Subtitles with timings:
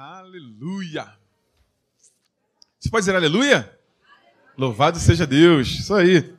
[0.00, 1.12] Aleluia.
[2.78, 3.76] Você pode dizer aleluia?
[4.56, 5.66] Louvado seja Deus.
[5.66, 6.36] Isso aí.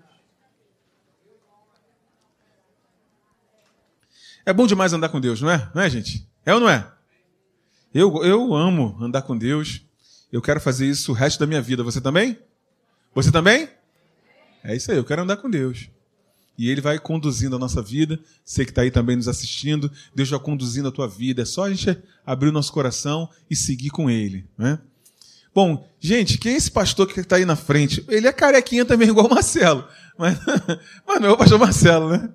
[4.45, 5.69] É bom demais andar com Deus, não é?
[5.75, 6.25] Não é, gente?
[6.45, 6.89] É ou não é?
[7.93, 9.81] Eu, eu amo andar com Deus.
[10.31, 11.83] Eu quero fazer isso o resto da minha vida.
[11.83, 12.39] Você também?
[13.13, 13.67] Você também?
[14.63, 15.89] É isso aí, eu quero andar com Deus.
[16.59, 18.19] E Ele vai conduzindo a nossa vida.
[18.43, 21.43] Você que está aí também nos assistindo, Deus vai conduzindo a tua vida.
[21.43, 24.45] É só a gente abrir o nosso coração e seguir com Ele.
[24.57, 24.77] Né?
[25.55, 28.03] Bom, gente, quem é esse pastor que está aí na frente?
[28.09, 29.87] Ele é carequinha também, igual o Marcelo.
[30.17, 30.37] Mas,
[31.07, 32.29] mas não é o pastor Marcelo, né?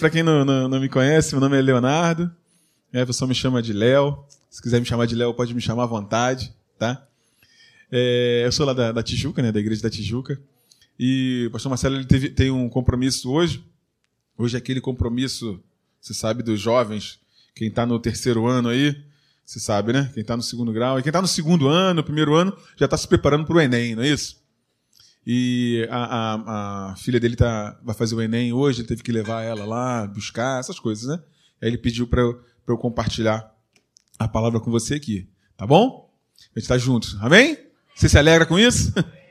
[0.00, 2.28] Para quem não, não, não, me conhece, meu nome é Leonardo.
[2.92, 4.18] É, a pessoa me chama de Léo.
[4.50, 7.06] Se quiser me chamar de Léo, pode me chamar à vontade, tá?
[7.90, 10.40] É, eu sou lá da, da, Tijuca, né, da igreja da Tijuca.
[10.98, 13.64] E o pastor Marcelo ele teve, tem um compromisso hoje.
[14.36, 15.60] Hoje é aquele compromisso,
[16.00, 17.18] você sabe, dos jovens.
[17.54, 18.96] Quem está no terceiro ano aí,
[19.44, 20.10] você sabe, né?
[20.12, 20.98] Quem está no segundo grau.
[20.98, 23.94] E quem está no segundo ano, primeiro ano, já está se preparando para o Enem,
[23.94, 24.42] não é isso?
[25.26, 29.12] E a, a, a filha dele tá, vai fazer o Enem hoje, ele teve que
[29.12, 31.22] levar ela lá, buscar, essas coisas, né?
[31.62, 33.54] Aí ele pediu para eu, eu compartilhar
[34.18, 35.28] a palavra com você aqui.
[35.56, 36.10] Tá bom?
[36.54, 37.16] A gente está juntos.
[37.20, 37.56] Amém?
[37.94, 38.92] Você se alegra com isso?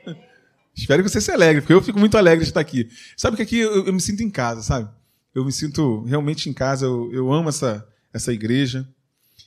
[0.74, 2.88] Espero que você se alegre, porque eu fico muito alegre de estar aqui.
[3.16, 4.90] Sabe que aqui eu, eu me sinto em casa, sabe?
[5.34, 8.88] Eu me sinto realmente em casa, eu, eu amo essa, essa igreja.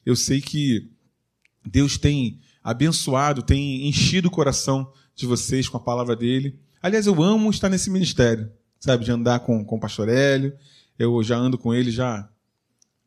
[0.05, 0.89] Eu sei que
[1.66, 6.59] Deus tem abençoado, tem enchido o coração de vocês com a palavra dele.
[6.81, 9.03] Aliás, eu amo estar nesse ministério, sabe?
[9.03, 10.53] De andar com, com o pastor Hélio.
[10.98, 12.30] Eu já ando com ele já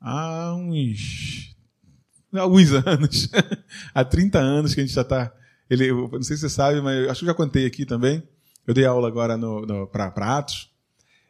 [0.00, 1.56] há uns,
[2.32, 3.30] há alguns anos.
[3.94, 5.32] há 30 anos que a gente já está
[5.70, 8.22] ele, não sei se você sabe, mas acho que já contei aqui também.
[8.66, 9.38] Eu dei aula agora
[9.90, 10.68] para Atos.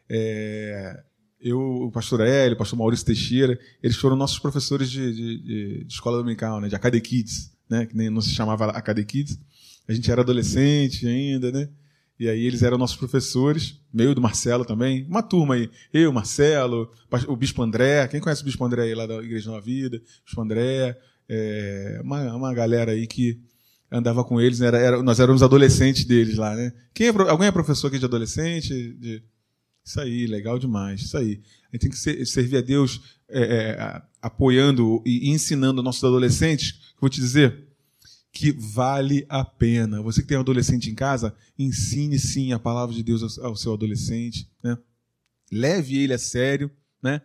[0.09, 1.03] É,
[1.39, 5.93] eu, o pastor Hélio, o pastor Maurício Teixeira, eles foram nossos professores de, de, de
[5.93, 9.39] escola dominical, né, de Acade Kids, né, que nem não se chamava Acade Kids.
[9.87, 11.69] A gente era adolescente ainda, né?
[12.19, 15.71] E aí eles eram nossos professores, meio do Marcelo também, uma turma aí.
[15.91, 16.91] Eu, Marcelo,
[17.27, 19.99] o Bispo André, quem conhece o Bispo André aí lá da Igreja Nova Vida?
[20.23, 20.95] Bispo André,
[21.27, 23.39] é, uma, uma galera aí que
[23.91, 24.67] andava com eles, né?
[24.67, 26.71] era, era, nós éramos adolescentes deles lá, né?
[26.93, 28.69] Quem é, alguém é professor aqui de adolescente?
[28.93, 29.21] De...
[29.83, 31.41] Isso aí, legal demais, isso aí.
[31.69, 36.93] A gente tem que ser, servir a Deus é, é, apoiando e ensinando nossos adolescentes,
[36.99, 37.67] vou te dizer,
[38.31, 40.01] que vale a pena.
[40.01, 43.73] Você que tem um adolescente em casa, ensine sim a palavra de Deus ao, seu
[43.73, 44.77] adolescente, né?
[45.51, 46.71] Leve ele a sério,
[47.03, 47.21] né?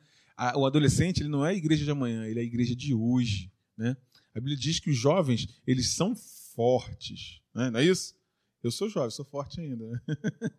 [0.56, 3.50] o adolescente ele não é a igreja de amanhã, ele é a igreja de hoje,
[3.78, 3.97] né?
[4.34, 6.15] A Bíblia diz que os jovens, eles são
[6.56, 7.41] fortes.
[7.55, 7.71] Né?
[7.71, 8.17] Não é isso?
[8.65, 9.87] Eu sou jovem, sou forte ainda.
[9.87, 10.00] Né?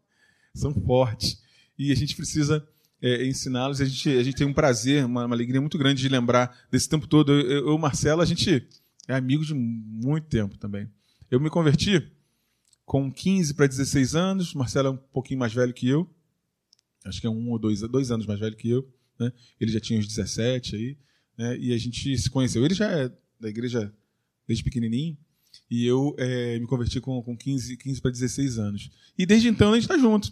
[0.56, 1.42] São fortes.
[1.78, 2.66] E a gente precisa
[3.02, 3.82] é, ensiná-los.
[3.82, 6.88] A gente, a gente tem um prazer, uma, uma, alegria muito grande de lembrar desse
[6.88, 7.34] tempo todo.
[7.34, 8.66] Eu, Marcelo, a gente
[9.08, 10.90] é amigo de muito tempo também.
[11.30, 12.12] Eu me converti
[12.86, 14.54] com 15 para 16 anos.
[14.54, 16.10] Marcelo é um pouquinho mais velho que eu.
[17.06, 18.88] Acho que é um ou dois, dois anos mais velho que eu.
[19.20, 19.32] Né?
[19.60, 20.98] Ele já tinha uns 17 aí.
[21.38, 21.58] Né?
[21.58, 22.64] E a gente se conheceu.
[22.64, 23.94] Ele já é da igreja
[24.48, 25.18] desde pequenininho.
[25.70, 28.90] E eu é, me converti com, com 15, 15 para 16 anos.
[29.18, 30.32] E desde então a gente está junto.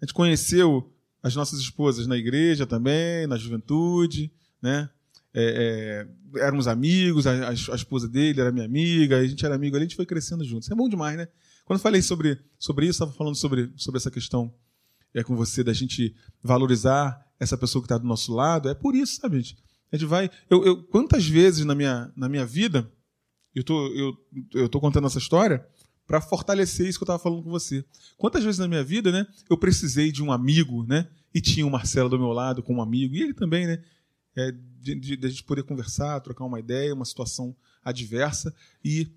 [0.00, 4.90] A gente conheceu as nossas esposas na igreja também, na juventude, né?
[5.34, 9.76] É, é, éramos amigos, a, a, esposa dele era minha amiga, a gente era amigo
[9.76, 10.70] ali, a gente foi crescendo juntos.
[10.70, 11.28] É bom demais, né?
[11.64, 14.52] Quando eu falei sobre, sobre isso, estava falando sobre, sobre essa questão
[15.14, 18.68] é com você da gente valorizar essa pessoa que está do nosso lado.
[18.68, 19.56] É por isso, sabe, gente?
[19.90, 20.30] A gente vai.
[20.48, 22.90] Eu, eu, quantas vezes na minha, na minha vida
[23.54, 24.16] eu tô, eu,
[24.54, 25.66] eu tô contando essa história
[26.06, 27.84] para fortalecer isso que eu estava falando com você.
[28.16, 31.70] Quantas vezes na minha vida, né, eu precisei de um amigo, né, e tinha o
[31.70, 33.82] Marcelo do meu lado com um amigo, e ele também, né,
[34.36, 38.54] é, de, de, de a gente poder conversar, trocar uma ideia, uma situação adversa,
[38.84, 39.10] e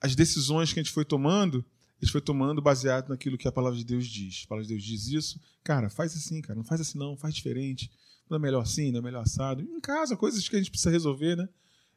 [0.00, 1.64] as decisões que a gente foi tomando,
[2.00, 4.42] a gente foi tomando baseado naquilo que a palavra de Deus diz.
[4.44, 7.34] A palavra de Deus diz isso, cara, faz assim, cara, não faz assim não, faz
[7.34, 7.90] diferente,
[8.30, 9.62] não é melhor assim, não é melhor assado.
[9.62, 11.48] Em casa, coisas que a gente precisa resolver, né?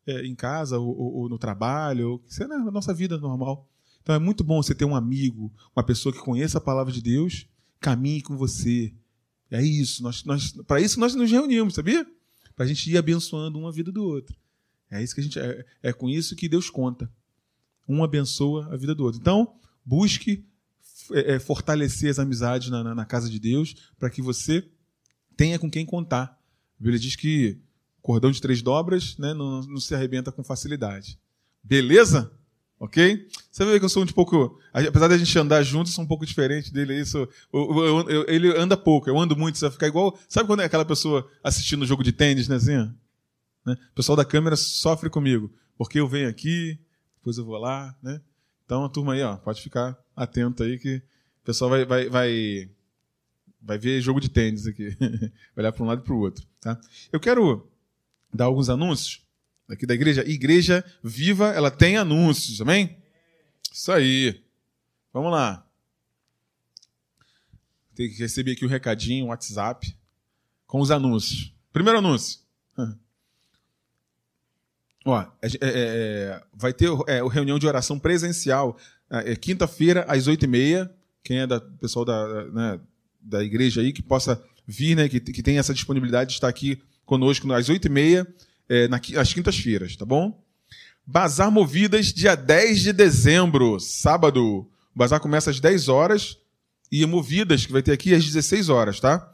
[0.05, 3.67] É, em casa ou, ou, ou, no trabalho, ou é na nossa vida normal.
[4.01, 7.01] Então é muito bom você ter um amigo, uma pessoa que conheça a palavra de
[7.01, 7.47] Deus,
[7.79, 8.93] caminhe com você.
[9.49, 10.01] É isso.
[10.01, 12.05] Nós, nós, para isso nós nos reunimos, sabia?
[12.55, 14.35] Para a gente ir abençoando uma vida do outro.
[14.89, 17.11] É isso que a gente é, é com isso que Deus conta.
[17.87, 19.19] Um abençoa a vida do outro.
[19.19, 19.55] Então
[19.85, 20.45] busque
[21.11, 24.67] é, é fortalecer as amizades na, na, na casa de Deus para que você
[25.35, 26.39] tenha com quem contar.
[26.79, 27.59] A Bíblia diz que
[28.01, 31.19] Cordão de três dobras né, não, não se arrebenta com facilidade.
[31.63, 32.31] Beleza?
[32.79, 33.27] Ok?
[33.51, 34.59] Você vê que eu sou um pouco.
[34.73, 36.99] Apesar da gente andar juntos, eu sou um pouco diferente dele.
[36.99, 39.59] Isso, eu, eu, eu, ele anda pouco, eu ando muito.
[39.59, 40.17] Você vai ficar igual.
[40.27, 42.55] Sabe quando é aquela pessoa assistindo o jogo de tênis, né?
[42.55, 42.75] Assim,
[43.63, 43.77] né?
[43.91, 45.53] O pessoal da câmera sofre comigo.
[45.77, 46.79] porque eu venho aqui,
[47.17, 48.19] depois eu vou lá, né?
[48.65, 52.69] Então a turma aí, ó, pode ficar atento aí que o pessoal vai, vai, vai,
[53.61, 54.89] vai ver jogo de tênis aqui.
[55.55, 56.47] vai olhar para um lado e para o outro.
[56.59, 56.81] Tá?
[57.11, 57.70] Eu quero
[58.33, 59.21] dar alguns anúncios
[59.69, 60.27] aqui da igreja.
[60.27, 62.97] Igreja Viva, ela tem anúncios, amém?
[63.71, 64.43] Isso aí.
[65.13, 65.65] Vamos lá.
[67.95, 69.95] Tem que receber aqui o um recadinho, o um WhatsApp,
[70.65, 71.53] com os anúncios.
[71.71, 72.39] Primeiro anúncio.
[75.05, 78.77] Ó, é, é, é, vai ter é, reunião de oração presencial
[79.09, 80.93] é, quinta-feira, às oito e meia.
[81.23, 82.79] Quem é da pessoal da, né,
[83.19, 86.81] da igreja aí que possa vir, né, que, que tem essa disponibilidade de estar aqui
[87.11, 88.25] conosco às oito e meia,
[88.69, 88.87] é,
[89.19, 90.41] às quintas-feiras, tá bom?
[91.05, 94.41] Bazar Movidas, dia 10 de dezembro, sábado.
[94.41, 96.37] O bazar começa às 10 horas
[96.89, 99.29] e Movidas, que vai ter aqui às 16 horas, tá?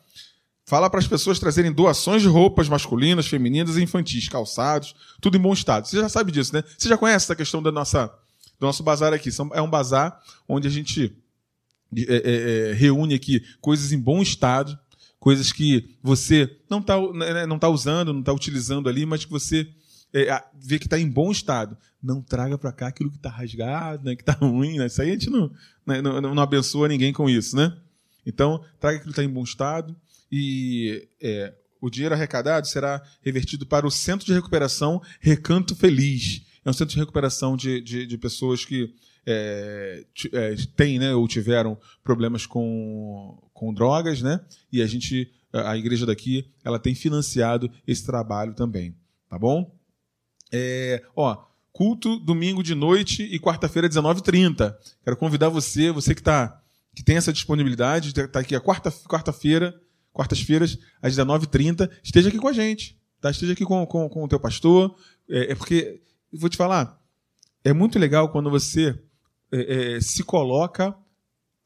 [0.66, 5.40] Fala para as pessoas trazerem doações de roupas masculinas, femininas e infantis, calçados, tudo em
[5.40, 5.88] bom estado.
[5.88, 6.64] Você já sabe disso, né?
[6.76, 8.08] Você já conhece essa questão da nossa,
[8.60, 9.30] do nosso bazar aqui.
[9.54, 10.20] É um bazar
[10.50, 11.16] onde a gente
[11.96, 14.78] é, é, é, reúne aqui coisas em bom estado,
[15.20, 19.32] coisas que você não está né, não tá usando, não está utilizando ali, mas que
[19.32, 19.68] você
[20.14, 21.78] é, vê que está em bom estado.
[22.02, 24.78] Não traga para cá aquilo que está rasgado, né, que está ruim.
[24.78, 24.88] Né?
[24.88, 25.52] Isso aí a gente não,
[25.86, 27.76] né, não, não abençoa ninguém com isso, né?
[28.26, 29.96] Então, traga aquilo que está em bom estado
[30.32, 36.42] e é, o dinheiro arrecadado será revertido para o Centro de Recuperação Recanto Feliz.
[36.66, 38.94] É um centro de recuperação de, de, de pessoas que
[39.28, 44.40] é, é, têm né, ou tiveram problemas com, com drogas, né?
[44.72, 48.96] E a gente, a igreja daqui, ela tem financiado esse trabalho também,
[49.30, 49.76] tá bom?
[50.50, 51.44] É, ó,
[51.74, 54.74] culto domingo de noite e quarta-feira 19h30.
[55.04, 56.62] Quero convidar você, você que tá
[56.96, 59.32] que tem essa disponibilidade, está aqui a quarta-feira, quarta
[60.12, 62.98] quartas-feiras, às 19h30, esteja aqui com a gente.
[63.22, 63.30] Tá?
[63.30, 64.96] Esteja aqui com, com, com o teu pastor.
[65.30, 66.02] É, é porque,
[66.34, 67.00] vou te falar,
[67.64, 69.00] é muito legal quando você
[69.52, 70.96] é, é, se coloca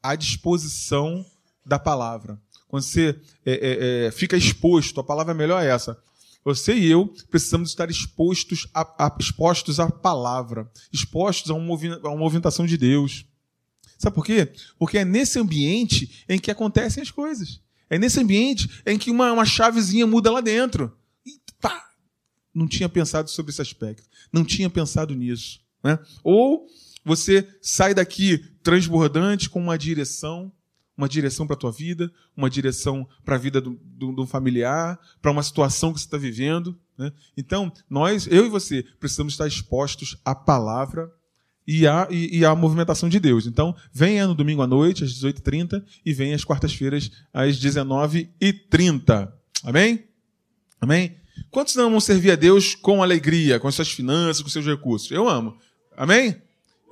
[0.02, 1.24] à disposição
[1.64, 2.40] da palavra.
[2.68, 5.98] Quando você é, é, é, fica exposto, a palavra melhor é essa.
[6.44, 12.08] Você e eu precisamos estar expostos a, a, expostos à palavra, expostos a, um a
[12.08, 13.24] uma movimentação de Deus.
[13.98, 14.52] Sabe por quê?
[14.78, 17.60] Porque é nesse ambiente em que acontecem as coisas.
[17.88, 20.96] É nesse ambiente em que uma, uma chavezinha muda lá dentro.
[21.24, 21.90] E pá!
[22.52, 24.08] Não tinha pensado sobre esse aspecto.
[24.32, 25.60] Não tinha pensado nisso.
[25.84, 25.98] Né?
[26.24, 26.66] Ou
[27.04, 30.52] você sai daqui transbordante com uma direção,
[30.96, 33.78] uma direção para a tua vida, uma direção para a vida do,
[34.12, 36.78] do familiar, para uma situação que você está vivendo.
[36.96, 37.12] Né?
[37.36, 41.10] Então, nós, eu e você, precisamos estar expostos à palavra
[41.66, 43.46] e a, e, e a movimentação de Deus.
[43.46, 49.32] Então, venha no domingo à noite, às 18h30, e venha às quartas-feiras, às 19h30.
[49.64, 50.04] Amém?
[50.80, 51.16] Amém?
[51.50, 55.10] Quantos não amam servir a Deus com alegria, com suas finanças, com seus recursos?
[55.10, 55.56] Eu amo.
[55.96, 56.40] Amém?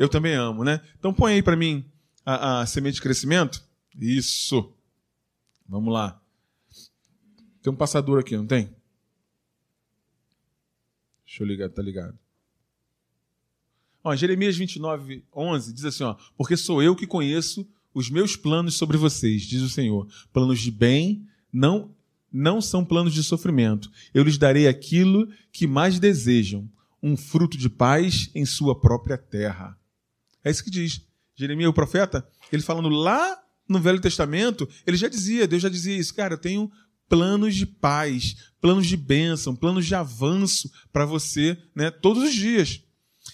[0.00, 0.80] Eu também amo, né?
[0.98, 1.84] Então põe aí para mim
[2.24, 3.62] a, a, semente de crescimento.
[4.00, 4.72] Isso.
[5.68, 6.18] Vamos lá.
[7.62, 8.74] Tem um passador aqui, não tem?
[11.26, 12.18] Deixa eu ligar, tá ligado.
[14.02, 18.76] Ó, Jeremias 29, 11 diz assim: ó, Porque sou eu que conheço os meus planos
[18.76, 20.08] sobre vocês, diz o Senhor.
[20.32, 21.94] Planos de bem, não,
[22.32, 23.90] não são planos de sofrimento.
[24.14, 26.66] Eu lhes darei aquilo que mais desejam,
[27.02, 29.78] um fruto de paz em sua própria terra.
[30.44, 31.02] É isso que diz.
[31.36, 35.96] Jeremias, o profeta, ele falando lá no Velho Testamento, ele já dizia, Deus já dizia
[35.96, 36.70] isso, cara, eu tenho
[37.08, 42.82] planos de paz, planos de bênção, planos de avanço para você, né, todos os dias.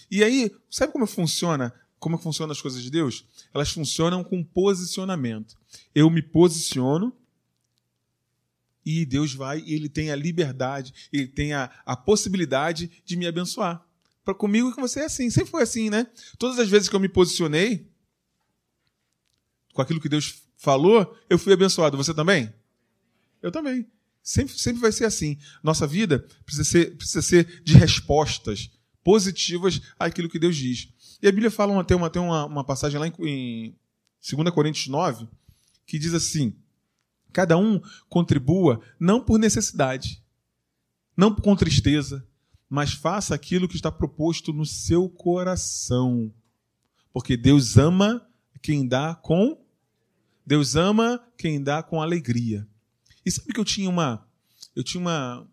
[0.09, 1.73] E aí, sabe como funciona?
[1.99, 3.25] Como funcionam as coisas de Deus?
[3.53, 5.55] Elas funcionam com posicionamento.
[5.93, 7.13] Eu me posiciono
[8.85, 13.27] e Deus vai e ele tem a liberdade, ele tem a, a possibilidade de me
[13.27, 13.83] abençoar.
[14.27, 16.05] Para comigo com você é assim, sempre foi assim, né?
[16.37, 17.89] Todas as vezes que eu me posicionei
[19.73, 21.95] com aquilo que Deus falou, eu fui abençoado.
[21.95, 22.53] Você também?
[23.41, 23.89] Eu também.
[24.21, 25.37] Sempre, sempre vai ser assim.
[25.63, 28.69] Nossa vida precisa ser, precisa ser de respostas,
[29.01, 30.89] positivas àquilo que Deus diz.
[31.21, 33.75] E a Bíblia fala tem, uma, tem uma, uma passagem lá em, em
[34.29, 35.25] 2 Coríntios 9
[35.85, 36.53] que diz assim:
[37.31, 37.79] cada um
[38.09, 40.21] contribua não por necessidade,
[41.15, 42.26] não com tristeza,
[42.69, 46.33] mas faça aquilo que está proposto no seu coração.
[47.13, 48.27] Porque Deus ama
[48.61, 49.57] quem dá com
[50.45, 52.67] Deus ama quem dá com alegria.
[53.25, 54.25] E sabe que eu tinha uma
[54.75, 55.47] eu tinha uma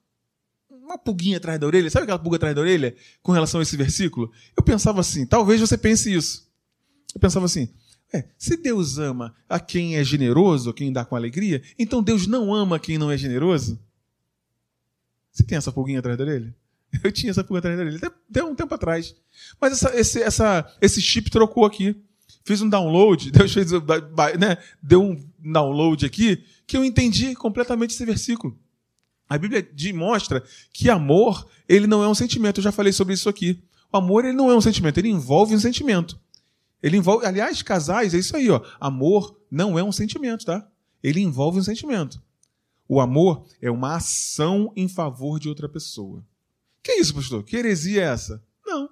[0.70, 1.90] uma pulguinha atrás da orelha.
[1.90, 4.30] Sabe aquela pulga atrás da orelha com relação a esse versículo?
[4.56, 6.46] Eu pensava assim, talvez você pense isso.
[7.14, 7.68] Eu pensava assim,
[8.12, 12.54] é, se Deus ama a quem é generoso, quem dá com alegria, então Deus não
[12.54, 13.80] ama quem não é generoso?
[15.32, 16.54] Você tem essa pulguinha atrás da orelha?
[17.02, 19.14] Eu tinha essa pulga atrás da orelha, até, um tempo atrás.
[19.60, 21.96] Mas essa, esse, essa, esse chip trocou aqui.
[22.44, 28.04] Fiz um download, Deus fez, né, deu um download aqui, que eu entendi completamente esse
[28.04, 28.58] versículo.
[29.28, 32.58] A Bíblia mostra que amor, ele não é um sentimento.
[32.58, 33.62] Eu já falei sobre isso aqui.
[33.90, 36.20] O amor, ele não é um sentimento, ele envolve um sentimento.
[36.82, 38.60] Ele envolve, aliás, casais, é isso aí, ó.
[38.78, 40.68] Amor não é um sentimento, tá?
[41.02, 42.20] Ele envolve um sentimento.
[42.86, 46.22] O amor é uma ação em favor de outra pessoa.
[46.84, 47.42] Que isso, pastor?
[47.42, 48.44] Que heresia é essa?
[48.64, 48.90] Não.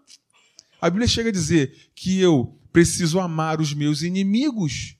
[0.80, 4.96] A Bíblia chega a dizer que eu preciso amar os meus inimigos,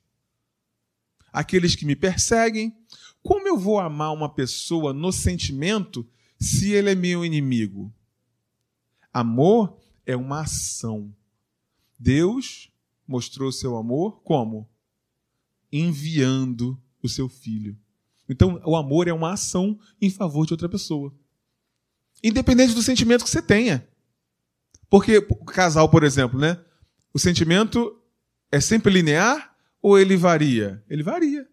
[1.33, 2.77] aqueles que me perseguem.
[3.23, 6.07] Como eu vou amar uma pessoa no sentimento
[6.39, 7.91] se ele é meu inimigo?
[9.11, 11.15] Amor é uma ação.
[11.99, 12.71] Deus
[13.09, 14.69] mostrou seu amor como?
[15.73, 17.79] Enviando o seu filho.
[18.29, 21.15] Então, o amor é uma ação em favor de outra pessoa.
[22.23, 23.87] Independente do sentimento que você tenha.
[24.89, 26.59] Porque o casal, por exemplo, né?
[27.13, 27.99] O sentimento
[28.51, 30.83] é sempre linear ou ele varia?
[30.89, 31.49] Ele varia.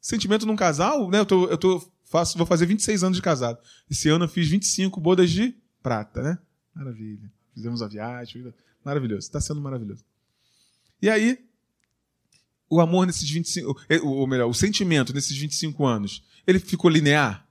[0.00, 1.20] Sentimento num casal, né?
[1.20, 3.58] Eu, tô, eu tô, faço, vou fazer 26 anos de casado.
[3.88, 6.38] Esse ano eu fiz 25 bodas de prata, né?
[6.74, 7.30] Maravilha.
[7.54, 8.52] Fizemos a viagem.
[8.84, 9.26] Maravilhoso.
[9.26, 10.04] Está sendo maravilhoso.
[11.00, 11.38] E aí,
[12.68, 17.46] o amor nesses 25, ou melhor, o sentimento nesses 25 anos, ele ficou linear?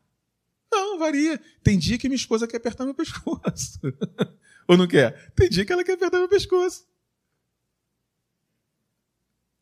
[1.00, 1.42] Varia.
[1.64, 3.80] Tem dia que minha esposa quer apertar meu pescoço.
[4.68, 5.32] ou não quer?
[5.34, 6.86] Tem dia que ela quer apertar meu pescoço.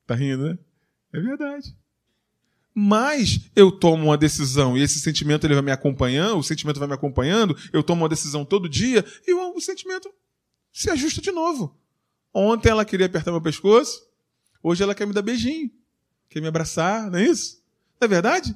[0.06, 0.60] Tá rindo, né?
[1.13, 1.75] É verdade.
[2.74, 6.88] Mas eu tomo uma decisão e esse sentimento ele vai me acompanhando, o sentimento vai
[6.88, 10.13] me acompanhando, eu tomo uma decisão todo dia e o sentimento
[10.72, 11.75] se ajusta de novo.
[12.32, 14.08] Ontem ela queria apertar meu pescoço,
[14.62, 15.72] hoje ela quer me dar beijinho,
[16.29, 17.63] quer me abraçar, não é isso?
[18.00, 18.56] Não é verdade?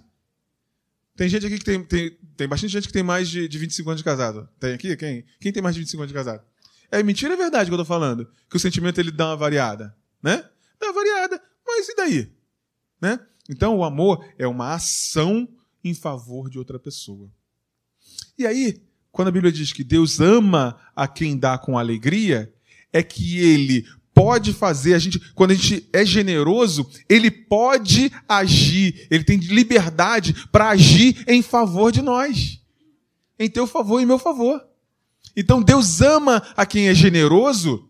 [1.22, 3.88] Tem gente aqui que tem, tem, tem bastante gente que tem mais de, de 25
[3.92, 4.50] anos de casado.
[4.60, 4.98] Tem aqui?
[4.98, 5.24] Quem?
[5.40, 6.44] Quem tem mais de 25 anos de casado?
[6.90, 8.28] É mentira, é verdade que eu tô falando.
[8.50, 10.44] Que o sentimento ele dá uma variada, né?
[10.80, 12.32] Dá uma variada, mas e daí?
[13.00, 13.20] Né?
[13.48, 15.48] Então o amor é uma ação
[15.84, 17.32] em favor de outra pessoa.
[18.36, 22.52] E aí, quando a Bíblia diz que Deus ama a quem dá com alegria,
[22.92, 23.86] é que ele
[24.24, 30.48] pode fazer, a gente, quando a gente é generoso, ele pode agir, ele tem liberdade
[30.52, 32.62] para agir em favor de nós.
[33.40, 34.64] Em teu favor e meu favor.
[35.36, 37.90] Então Deus ama a quem é generoso.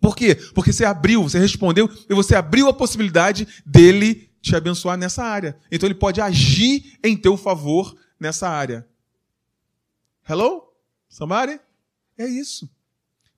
[0.00, 0.36] Por quê?
[0.54, 5.58] Porque você abriu, você respondeu e você abriu a possibilidade dele te abençoar nessa área.
[5.72, 8.86] Então ele pode agir em teu favor nessa área.
[10.28, 10.72] Hello?
[11.08, 11.58] Somebody?
[12.16, 12.70] É isso.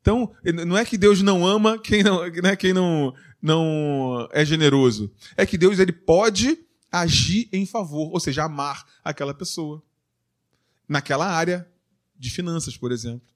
[0.07, 0.33] Então,
[0.65, 5.13] não é que Deus não ama quem não, né, quem não, não é generoso.
[5.37, 6.61] É que Deus ele pode
[6.93, 9.83] agir em favor, ou seja, amar aquela pessoa.
[10.89, 11.69] Naquela área
[12.17, 13.27] de finanças, por exemplo.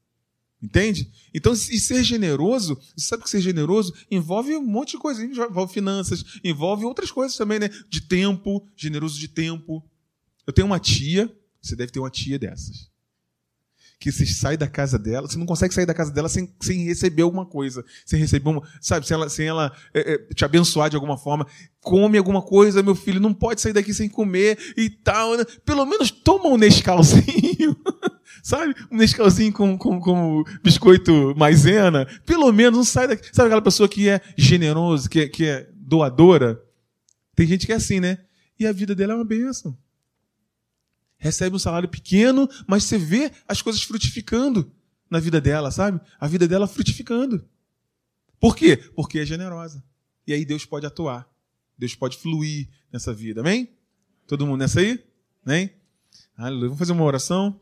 [0.62, 1.10] Entende?
[1.34, 5.24] Então, e ser generoso, você sabe que ser generoso envolve um monte de coisa.
[5.24, 7.68] Envolve finanças, envolve outras coisas também, né?
[7.88, 9.84] De tempo, generoso de tempo.
[10.46, 11.28] Eu tenho uma tia,
[11.60, 12.89] você deve ter uma tia dessas
[14.00, 16.86] que você sai da casa dela, você não consegue sair da casa dela sem, sem
[16.86, 20.88] receber alguma coisa, sem receber uma, sabe, sem ela, sem ela é, é, te abençoar
[20.88, 21.46] de alguma forma.
[21.82, 25.36] Come alguma coisa, meu filho, não pode sair daqui sem comer e tal.
[25.36, 25.44] Né?
[25.66, 27.76] Pelo menos toma um Nescauzinho,
[28.42, 28.74] sabe?
[28.90, 32.06] Um Nescauzinho com, com, com biscoito maisena.
[32.24, 33.28] Pelo menos não sai daqui.
[33.34, 36.58] Sabe aquela pessoa que é generosa, que é, que é doadora?
[37.36, 38.16] Tem gente que é assim, né?
[38.58, 39.76] E a vida dela é uma bênção
[41.20, 44.72] recebe um salário pequeno, mas você vê as coisas frutificando
[45.08, 46.00] na vida dela, sabe?
[46.18, 47.44] A vida dela frutificando.
[48.40, 48.78] Por quê?
[48.96, 49.84] Porque é generosa.
[50.26, 51.28] E aí Deus pode atuar.
[51.78, 53.42] Deus pode fluir nessa vida.
[53.42, 53.68] Amém?
[54.26, 55.04] Todo mundo nessa aí?
[55.44, 55.70] Amém?
[56.36, 56.68] Aleluia.
[56.68, 57.60] Vamos fazer uma oração?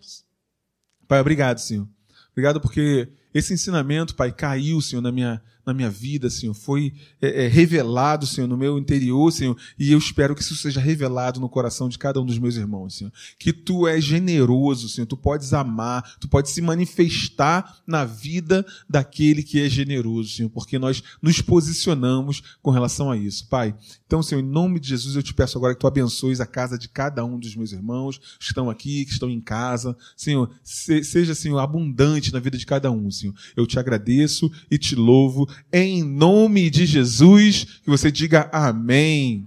[1.06, 1.88] Pai, obrigado, Senhor.
[2.30, 7.44] Obrigado porque esse ensinamento, Pai, caiu, Senhor, na minha, na minha vida, Senhor, foi é,
[7.44, 11.48] é, revelado, Senhor, no meu interior, Senhor, e eu espero que isso seja revelado no
[11.48, 13.12] coração de cada um dos meus irmãos, Senhor.
[13.38, 19.42] Que Tu és generoso, Senhor, Tu podes amar, Tu podes se manifestar na vida daquele
[19.42, 23.74] que é generoso, Senhor, porque nós nos posicionamos com relação a isso, Pai.
[24.06, 26.78] Então, Senhor, em nome de Jesus, eu te peço agora que Tu abençoes a casa
[26.78, 31.34] de cada um dos meus irmãos que estão aqui, que estão em casa, Senhor, seja,
[31.34, 33.27] Senhor, abundante na vida de cada um, Senhor.
[33.56, 39.46] Eu te agradeço e te louvo em nome de Jesus, que você diga amém.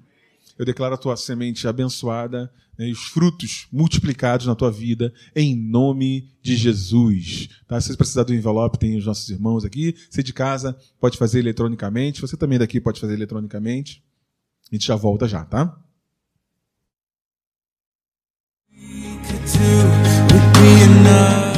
[0.57, 5.55] Eu declaro a tua semente abençoada né, e os frutos multiplicados na tua vida, em
[5.55, 7.49] nome de Jesus.
[7.67, 7.79] Tá?
[7.79, 9.95] Se você precisar do envelope, tem os nossos irmãos aqui.
[10.09, 12.21] Você de casa pode fazer eletronicamente.
[12.21, 14.03] Você também daqui pode fazer eletronicamente.
[14.71, 15.77] A gente já volta já, tá?
[20.61, 21.50] We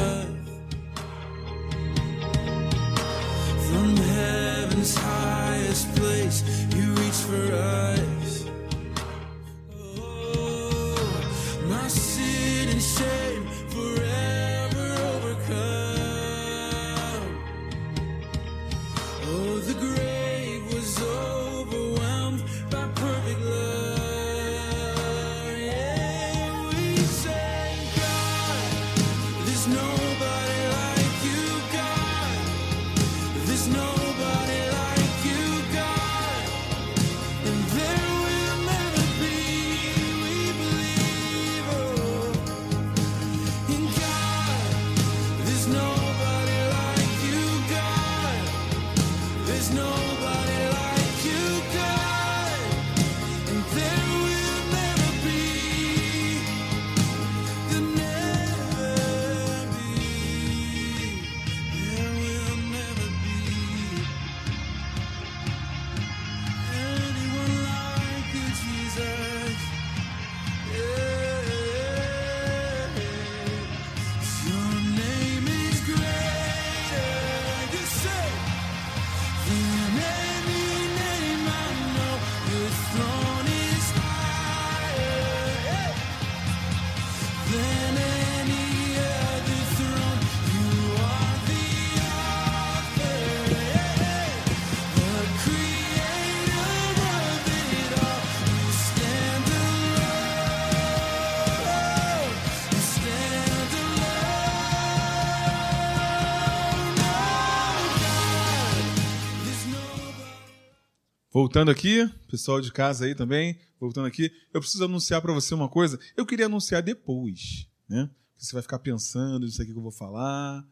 [111.34, 115.68] Voltando aqui, pessoal de casa aí também, voltando aqui, eu preciso anunciar para você uma
[115.68, 116.00] coisa.
[116.16, 118.08] Eu queria anunciar depois, né?
[118.38, 120.64] Você vai ficar pensando nisso aqui que eu vou falar,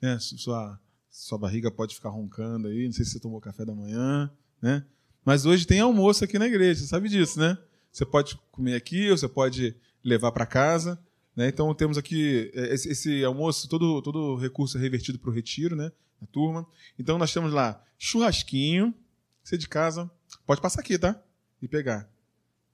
[0.00, 0.18] né?
[0.18, 0.80] Sua
[1.10, 4.30] sua barriga pode ficar roncando aí, não sei se você tomou café da manhã,
[4.60, 4.86] né?
[5.22, 7.58] Mas hoje tem almoço aqui na igreja, você sabe disso, né?
[7.92, 10.98] Você pode comer aqui, ou você pode levar para casa,
[11.36, 11.46] né?
[11.48, 15.76] Então temos aqui eh, esse, esse almoço, todo todo recurso é revertido para o retiro,
[15.76, 15.92] né?
[16.18, 16.66] Da turma.
[16.98, 18.94] Então nós temos lá churrasquinho,
[19.46, 20.10] você de casa,
[20.44, 21.22] pode passar aqui, tá?
[21.62, 22.10] E pegar.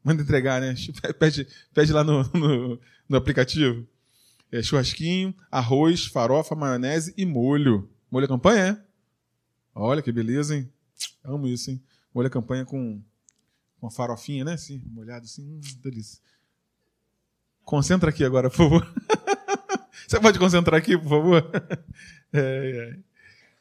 [0.03, 0.75] Manda entregar, né?
[1.21, 3.87] Pede, pede lá no, no, no aplicativo.
[4.51, 7.91] É, churrasquinho, arroz, farofa, maionese e molho.
[8.11, 8.85] Molho à campanha, é?
[9.75, 10.73] Olha que beleza, hein?
[11.23, 11.83] Amo isso, hein?
[12.15, 13.03] Molho à campanha com
[13.81, 14.55] uma farofinha, né?
[14.55, 16.21] Assim, molhado assim, hum, delícia.
[17.65, 18.95] Concentra aqui agora, por favor.
[20.09, 21.51] Você pode concentrar aqui, por favor?
[22.35, 22.97] É,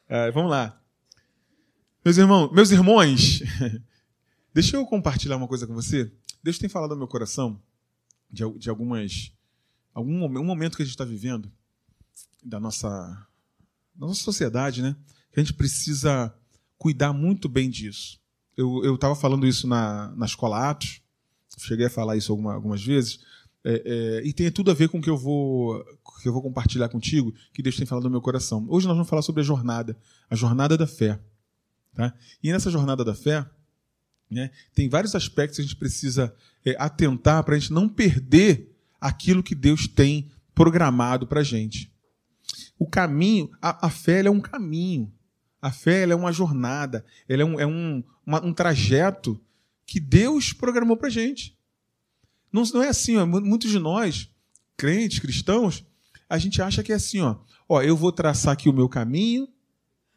[0.08, 0.26] é.
[0.28, 0.81] É, vamos lá.
[2.04, 3.42] Meus irmãos, meus irmãos,
[4.52, 6.10] deixa eu compartilhar uma coisa com você.
[6.42, 7.60] Deus tem falado ao meu coração
[8.30, 9.32] de, de algumas
[9.94, 11.50] algum um momento que a gente está vivendo
[12.42, 12.88] da nossa
[13.94, 14.96] da nossa sociedade, né?
[15.32, 16.34] Que a gente precisa
[16.76, 18.18] cuidar muito bem disso.
[18.56, 21.00] Eu estava falando isso na, na escola Atos,
[21.58, 23.20] cheguei a falar isso alguma- algumas vezes,
[23.64, 23.82] é,
[24.22, 25.84] é, e tem tudo a ver com o que eu vou
[26.20, 28.66] que eu vou compartilhar contigo, que Deus tem falado no meu coração.
[28.68, 29.96] Hoje nós vamos falar sobre a jornada,
[30.28, 31.20] a jornada da fé.
[31.94, 32.14] Tá?
[32.42, 33.44] E nessa jornada da fé,
[34.30, 38.74] né, tem vários aspectos que a gente precisa é, atentar para a gente não perder
[39.00, 41.92] aquilo que Deus tem programado para a gente.
[42.78, 45.12] O caminho, a, a fé é um caminho.
[45.60, 49.40] A fé é uma jornada, ela é um, é um, uma- um trajeto
[49.86, 51.56] que Deus programou para a gente.
[52.52, 54.28] Não, não é assim, ó, mu- muitos de nós,
[54.76, 55.84] crentes, cristãos,
[56.28, 57.36] a gente acha que é assim, ó,
[57.68, 59.46] ó, eu vou traçar aqui o meu caminho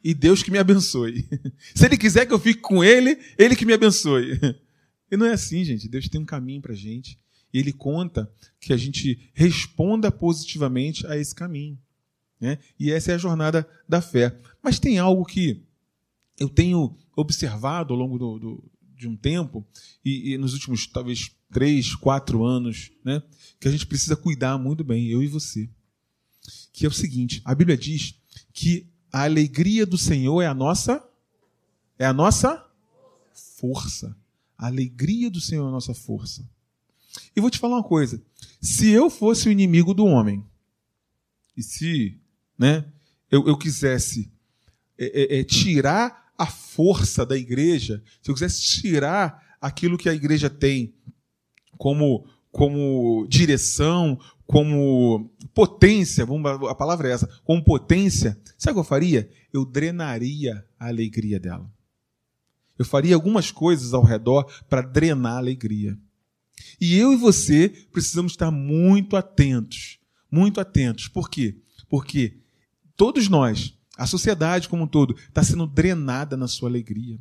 [0.05, 1.27] e Deus que me abençoe.
[1.73, 4.39] Se Ele quiser que eu fique com Ele, Ele que me abençoe.
[5.11, 5.87] E não é assim, gente.
[5.87, 7.19] Deus tem um caminho para a gente.
[7.53, 11.77] E Ele conta que a gente responda positivamente a esse caminho.
[12.41, 12.57] Né?
[12.79, 14.35] E essa é a jornada da fé.
[14.63, 15.63] Mas tem algo que
[16.39, 19.65] eu tenho observado ao longo do, do- de um tempo,
[20.03, 23.21] e, e nos últimos talvez três, quatro anos, né?
[23.59, 25.69] que a gente precisa cuidar muito bem, eu e você.
[26.73, 28.15] Que é o seguinte: a Bíblia diz
[28.51, 31.01] que a alegria do Senhor é a nossa
[31.97, 32.69] é a nossa
[33.33, 34.13] força.
[34.57, 36.45] A alegria do Senhor é a nossa força.
[37.33, 38.21] E vou te falar uma coisa:
[38.59, 40.45] se eu fosse o inimigo do homem,
[41.55, 42.19] e se
[42.57, 42.83] né,
[43.31, 44.29] eu, eu quisesse
[44.97, 50.13] é, é, é, tirar a força da igreja, se eu quisesse tirar aquilo que a
[50.13, 50.93] igreja tem
[51.77, 58.79] como, como direção, como potência, vamos, a palavra é essa, como potência, sabe o que
[58.79, 59.29] eu faria?
[59.51, 61.69] Eu drenaria a alegria dela.
[62.77, 65.97] Eu faria algumas coisas ao redor para drenar a alegria.
[66.79, 71.07] E eu e você precisamos estar muito atentos, muito atentos.
[71.07, 71.57] Por quê?
[71.89, 72.37] Porque
[72.95, 77.17] todos nós A sociedade como um todo está sendo drenada na sua alegria.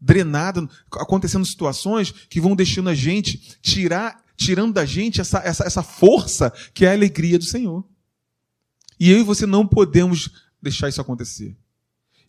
[0.00, 5.82] Drenada, acontecendo situações que vão deixando a gente tirar, tirando da gente essa, essa, essa
[5.82, 7.86] força que é a alegria do Senhor.
[8.98, 10.30] E eu e você não podemos
[10.62, 11.54] deixar isso acontecer.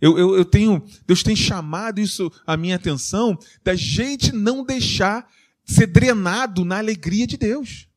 [0.02, 5.26] Eu, eu, eu tenho, Deus tem chamado isso a minha atenção da gente não deixar
[5.64, 7.88] ser drenado na alegria de Deus.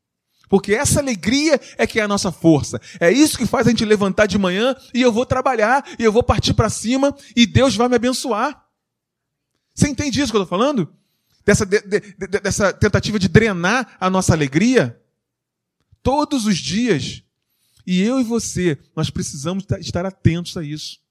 [0.49, 2.81] Porque essa alegria é que é a nossa força.
[3.01, 6.13] É isso que faz a gente levantar de manhã e eu vou trabalhar, e eu
[6.13, 8.65] vou partir para cima e Deus vai me abençoar.
[9.75, 10.95] Você entende isso que eu estou falando?
[11.45, 15.01] Dessa, de, de, de, dessa tentativa de drenar a nossa alegria?
[16.03, 17.23] Todos os dias.
[17.87, 21.05] E eu e você, nós precisamos estar atentos a isso.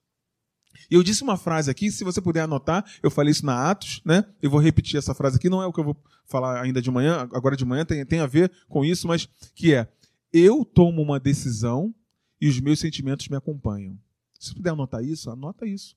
[0.89, 4.01] E eu disse uma frase aqui, se você puder anotar, eu falei isso na Atos,
[4.03, 4.25] né?
[4.41, 6.91] Eu vou repetir essa frase aqui, não é o que eu vou falar ainda de
[6.91, 9.87] manhã, agora de manhã tem, tem a ver com isso, mas que é:
[10.31, 11.93] eu tomo uma decisão
[12.41, 13.97] e os meus sentimentos me acompanham.
[14.39, 15.95] Se puder anotar isso, anota isso.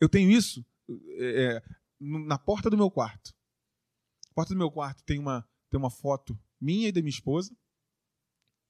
[0.00, 0.64] Eu tenho isso
[1.18, 1.62] é,
[2.00, 3.35] na porta do meu quarto.
[4.36, 7.56] Porta do meu quarto tem uma, tem uma foto minha e da minha esposa.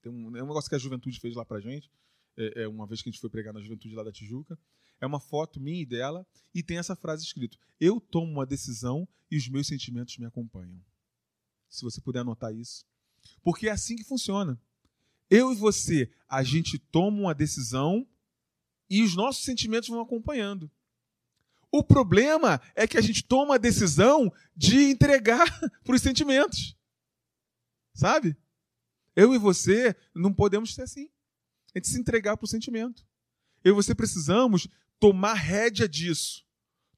[0.01, 1.91] Tem um, é um negócio que a juventude fez lá pra gente.
[2.37, 4.57] É, é, uma vez que a gente foi pregar na juventude lá da Tijuca.
[5.01, 6.25] É uma foto minha e dela,
[6.55, 10.81] e tem essa frase escrito: Eu tomo uma decisão e os meus sentimentos me acompanham.
[11.69, 12.87] Se você puder anotar isso.
[13.43, 14.63] Porque é assim que funciona.
[15.29, 18.07] Eu e você, a gente toma uma decisão
[18.89, 20.71] e os nossos sentimentos vão acompanhando.
[21.71, 25.47] O problema é que a gente toma a decisão de entregar
[25.85, 26.77] para os sentimentos.
[27.95, 28.37] Sabe?
[29.15, 31.09] Eu e você não podemos ser assim.
[31.75, 33.05] A gente se entregar para o sentimento.
[33.65, 34.69] Eu e você precisamos
[35.01, 36.45] tomar rédea disso.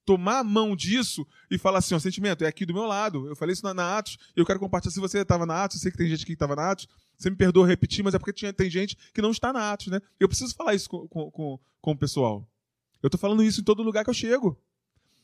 [0.04, 3.26] Tomar a mão disso e falar assim: ó, sentimento, é aqui do meu lado.
[3.28, 4.92] Eu falei isso na, na Atos, eu quero compartilhar.
[4.92, 7.28] Se você estava na Atos, eu sei que tem gente que estava na Atos, você
[7.28, 10.00] me perdoa repetir, mas é porque tinha, tem gente que não está na Atos, né?
[10.18, 12.48] Eu preciso falar isso com, com, com, com o pessoal.
[13.02, 14.60] Eu estou falando isso em todo lugar que eu chego.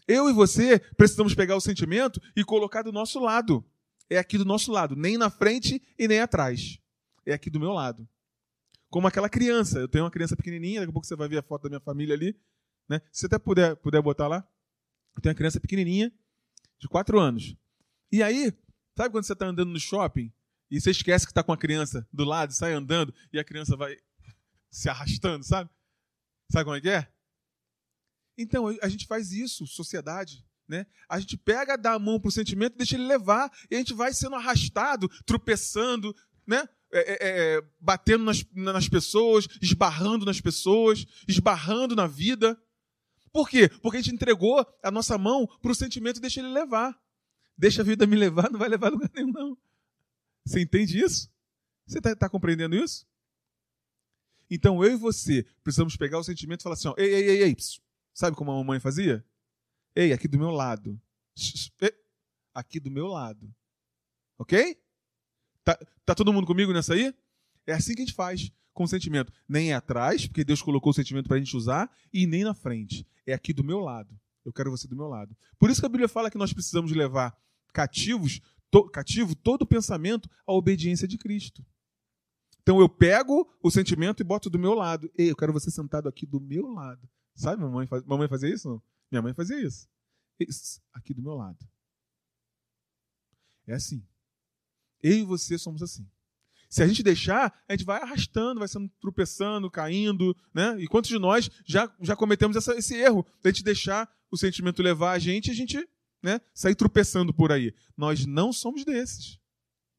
[0.06, 3.64] Eu e você precisamos pegar o sentimento e colocar do nosso lado.
[4.08, 6.78] É aqui do nosso lado, nem na frente e nem atrás.
[7.24, 8.06] É aqui do meu lado.
[8.90, 9.78] Como aquela criança.
[9.78, 11.80] Eu tenho uma criança pequenininha, daqui a pouco você vai ver a foto da minha
[11.80, 12.38] família ali.
[12.88, 13.00] Né?
[13.10, 14.46] Se você até puder, puder botar lá.
[15.16, 16.12] Eu tenho uma criança pequenininha,
[16.78, 17.56] de 4 anos.
[18.12, 18.52] E aí,
[18.96, 20.32] sabe quando você está andando no shopping
[20.70, 23.76] e você esquece que está com a criança do lado, sai andando e a criança
[23.76, 23.96] vai
[24.70, 25.70] se arrastando, sabe?
[26.50, 27.13] Sabe como é que é?
[28.36, 30.44] Então, a gente faz isso, sociedade.
[30.66, 30.86] Né?
[31.08, 33.92] A gente pega, dá a mão para o sentimento, deixa ele levar, e a gente
[33.92, 36.14] vai sendo arrastado, tropeçando,
[36.46, 36.68] né?
[36.92, 37.16] É, é,
[37.56, 42.56] é, batendo nas, nas pessoas, esbarrando nas pessoas, esbarrando na vida.
[43.32, 43.68] Por quê?
[43.82, 46.96] Porque a gente entregou a nossa mão para o sentimento e deixa ele levar.
[47.58, 49.58] Deixa a vida me levar, não vai levar a lugar nenhum, não.
[50.44, 51.28] Você entende isso?
[51.84, 53.04] Você está tá compreendendo isso?
[54.48, 57.42] Então eu e você precisamos pegar o sentimento e falar assim: ó, ei, ei, ei,
[57.42, 57.82] ei, psiu.
[58.14, 59.24] Sabe como a mamãe fazia?
[59.94, 61.00] Ei, aqui do meu lado.
[62.54, 63.52] Aqui do meu lado.
[64.38, 64.78] Ok?
[65.64, 67.12] Tá, tá todo mundo comigo nessa aí?
[67.66, 69.32] É assim que a gente faz com o sentimento.
[69.48, 72.54] Nem é atrás, porque Deus colocou o sentimento para a gente usar, e nem na
[72.54, 73.06] frente.
[73.26, 74.18] É aqui do meu lado.
[74.44, 75.34] Eu quero você do meu lado.
[75.58, 77.36] Por isso que a Bíblia fala que nós precisamos levar
[77.72, 81.64] cativos, to, cativo todo pensamento à obediência de Cristo.
[82.60, 85.10] Então eu pego o sentimento e boto do meu lado.
[85.16, 87.08] Ei, eu quero você sentado aqui do meu lado.
[87.34, 88.82] Sabe, mamãe, faz, mamãe fazia isso?
[89.10, 89.88] Minha mãe fazia isso.
[90.38, 90.80] isso.
[90.92, 91.58] Aqui do meu lado.
[93.66, 94.06] É assim.
[95.02, 96.08] Eu e você somos assim.
[96.68, 100.76] Se a gente deixar, a gente vai arrastando, vai sendo tropeçando, caindo, né?
[100.80, 104.36] E quantos de nós já, já cometemos essa, esse erro de a gente deixar o
[104.36, 105.88] sentimento levar a gente e a gente
[106.22, 107.72] né, sair tropeçando por aí?
[107.96, 109.38] Nós não somos desses.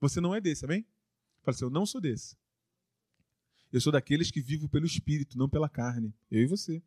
[0.01, 0.85] Você não é desse, amém?
[1.43, 2.35] Fala assim, eu não sou desse.
[3.71, 6.13] Eu sou daqueles que vivo pelo Espírito, não pela carne.
[6.29, 6.83] Eu e você.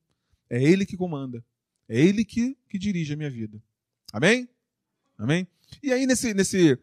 [0.51, 1.45] É Ele que comanda.
[1.89, 3.63] É Ele que, que dirige a minha vida.
[4.13, 4.49] Amém?
[5.19, 5.47] Amém?
[5.83, 6.79] E aí, nesse, nesse,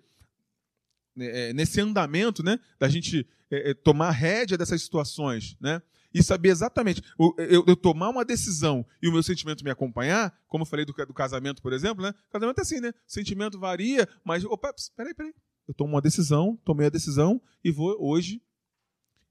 [1.18, 5.82] é, nesse andamento, né, da gente é, é, tomar rédea dessas situações, né,
[6.14, 10.64] e saber exatamente, eu, eu, tomar uma decisão e o meu sentimento me acompanhar, como
[10.64, 14.08] eu falei do, do casamento, por exemplo, né, casamento é assim, né, o sentimento varia,
[14.24, 15.34] mas, opa, peraí, peraí,
[15.68, 18.42] eu tomo uma decisão, tomei a decisão e vou hoje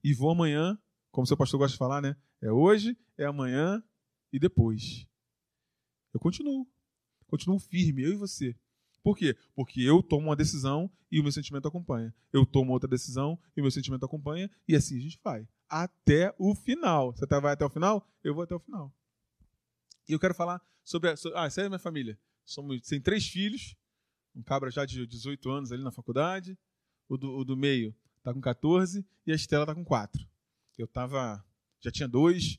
[0.03, 0.79] e vou amanhã,
[1.11, 3.83] como o seu pastor gosta de falar, né, é hoje, é amanhã
[4.35, 5.07] e depois.
[6.13, 6.67] Eu continuo,
[7.29, 8.57] continuo firme, eu e você.
[9.01, 9.37] Por quê?
[9.55, 12.13] Porque eu tomo uma decisão e o meu sentimento acompanha.
[12.33, 14.51] Eu tomo outra decisão e o meu sentimento acompanha.
[14.67, 15.47] E assim a gente vai.
[15.69, 17.13] Até o final.
[17.13, 18.11] Você tá, vai até o final?
[18.25, 18.93] Eu vou até o final.
[20.09, 21.17] E eu quero falar sobre.
[21.17, 22.19] Sobre ah, essa é a minha família.
[22.45, 23.77] Somos, tem três filhos.
[24.35, 26.59] Um cabra já de 18 anos ali na faculdade.
[27.09, 30.27] O do, o do meio tá com 14 e a Estela tá com 4.
[30.77, 31.45] Eu tava.
[31.81, 32.59] Já tinha dois.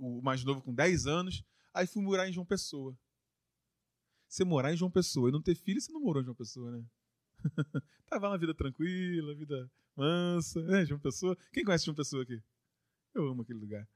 [0.00, 2.98] O mais novo com 10 anos, aí fui morar em João Pessoa.
[4.28, 6.70] Você morar em João Pessoa e não ter filho, você não morou em João Pessoa,
[6.70, 6.84] né?
[8.06, 11.36] Tava uma vida tranquila, vida mansa, né, João Pessoa?
[11.52, 12.42] Quem conhece João Pessoa aqui?
[13.14, 13.88] Eu amo aquele lugar.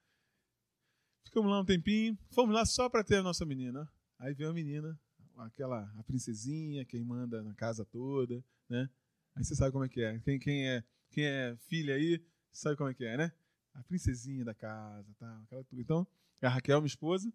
[1.25, 3.91] Ficamos lá um tempinho, fomos lá só para ter a nossa menina.
[4.19, 4.99] Aí veio a menina,
[5.39, 8.89] aquela a princesinha, quem manda na casa toda, né?
[9.35, 10.19] Aí você sabe como é que é.
[10.21, 12.21] Quem, quem é quem é filha aí
[12.53, 13.33] sabe como é que é, né?
[13.75, 15.41] A princesinha da casa, tá?
[15.43, 15.81] Aquela tudo.
[15.81, 16.07] Então,
[16.41, 17.33] a Raquel, minha esposa,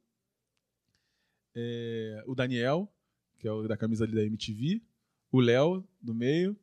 [1.55, 2.91] é, o Daniel,
[3.37, 4.81] que é o da camisa ali da MTV,
[5.31, 6.57] o Léo do meio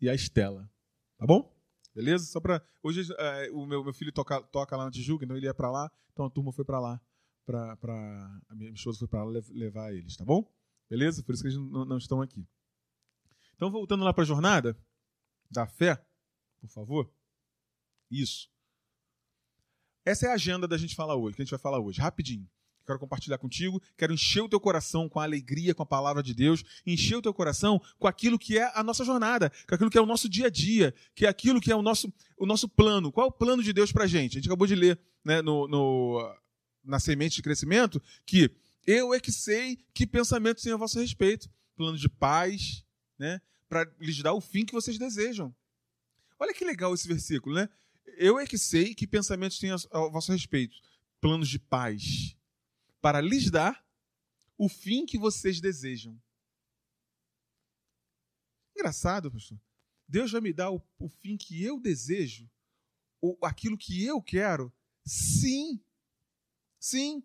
[0.00, 0.70] e a Estela.
[1.18, 1.54] Tá bom?
[1.94, 2.24] Beleza?
[2.24, 5.46] Só para hoje é, o meu, meu filho toca, toca lá na Tijuca, então ele
[5.46, 7.00] ia para lá, então a turma foi para lá
[7.44, 10.50] para a minha esposa foi para lá levar eles, tá bom?
[10.88, 11.22] Beleza?
[11.22, 12.46] Por isso que eles não, não estão aqui.
[13.54, 14.76] Então voltando lá para a jornada
[15.50, 16.04] da fé,
[16.60, 17.12] por favor.
[18.10, 18.51] Isso.
[20.04, 22.48] Essa é a agenda da gente falar hoje, que a gente vai falar hoje, rapidinho.
[22.84, 26.34] Quero compartilhar contigo, quero encher o teu coração com a alegria, com a palavra de
[26.34, 29.96] Deus, encher o teu coração com aquilo que é a nossa jornada, com aquilo que
[29.96, 32.68] é o nosso dia a dia, que é aquilo que é o nosso, o nosso
[32.68, 33.12] plano.
[33.12, 34.32] Qual é o plano de Deus pra gente?
[34.32, 36.36] A gente acabou de ler né, no, no,
[36.84, 38.50] na semente de crescimento que
[38.84, 41.48] eu é que sei que pensamentos têm a vosso respeito.
[41.76, 42.84] Plano de paz,
[43.16, 43.40] né?
[43.68, 45.54] Para lhes dar o fim que vocês desejam.
[46.38, 47.68] Olha que legal esse versículo, né?
[48.06, 49.76] Eu é que sei que pensamentos têm a
[50.08, 50.76] vosso respeito.
[51.20, 52.36] Planos de paz
[53.00, 53.84] para lhes dar
[54.56, 56.20] o fim que vocês desejam.
[58.76, 59.60] Engraçado, pastor.
[60.08, 62.50] Deus vai me dar o, o fim que eu desejo,
[63.20, 64.72] ou aquilo que eu quero?
[65.04, 65.80] Sim.
[66.78, 67.24] Sim.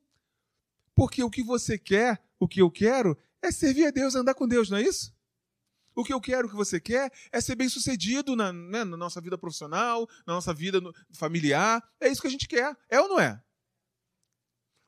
[0.96, 4.48] Porque o que você quer, o que eu quero, é servir a Deus, andar com
[4.48, 5.16] Deus, não é isso?
[5.98, 8.96] O que eu quero, o que você quer, é ser bem sucedido na, né, na
[8.96, 10.80] nossa vida profissional, na nossa vida
[11.12, 11.84] familiar.
[12.00, 12.78] É isso que a gente quer.
[12.88, 13.44] É ou não é?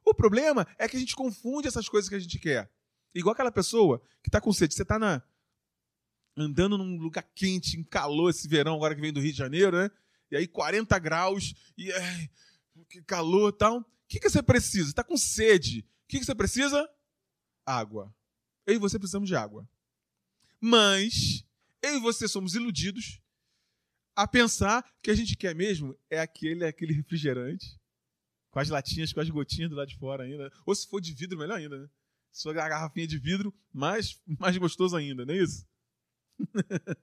[0.06, 2.72] O problema é que a gente confunde essas coisas que a gente quer.
[3.16, 4.76] Igual aquela pessoa que está com sede.
[4.76, 5.20] Você está na...
[6.38, 9.78] andando num lugar quente, em calor esse verão, agora que vem do Rio de Janeiro,
[9.78, 9.90] né?
[10.30, 12.30] E aí 40 graus, e ai,
[12.88, 13.80] que calor tal.
[13.80, 14.90] O que, que você precisa?
[14.90, 15.80] Está com sede.
[15.80, 16.88] O que, que você precisa?
[17.66, 18.16] Água.
[18.68, 19.68] Eu e você precisamos de água.
[20.60, 21.46] Mas
[21.82, 23.22] eu e você somos iludidos
[24.16, 27.80] a pensar que a gente quer mesmo é aquele, aquele refrigerante
[28.52, 30.52] com as latinhas, com as gotinhas do lado de fora ainda.
[30.66, 31.90] Ou se for de vidro, melhor ainda, né?
[32.32, 35.66] Se for a garrafinha de vidro, mais, mais gostoso ainda, não é isso?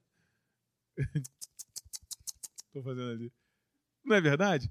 [2.67, 3.33] Estou fazendo ali.
[4.05, 4.71] Não é verdade?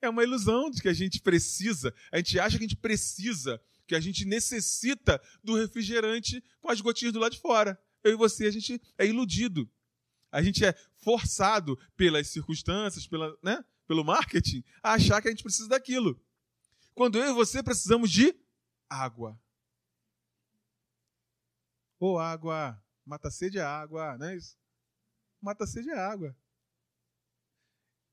[0.00, 3.60] É uma ilusão de que a gente precisa, a gente acha que a gente precisa,
[3.86, 7.78] que a gente necessita do refrigerante com as gotinhas do lado de fora.
[8.02, 9.70] Eu e você, a gente é iludido.
[10.30, 13.62] A gente é forçado pelas circunstâncias, pela, né?
[13.86, 16.18] pelo marketing, a achar que a gente precisa daquilo.
[16.94, 18.34] Quando eu e você precisamos de
[18.88, 19.38] água.
[21.98, 24.56] Ô, oh, água, mata sede é água, não é isso?
[25.40, 26.36] Mata sede é água.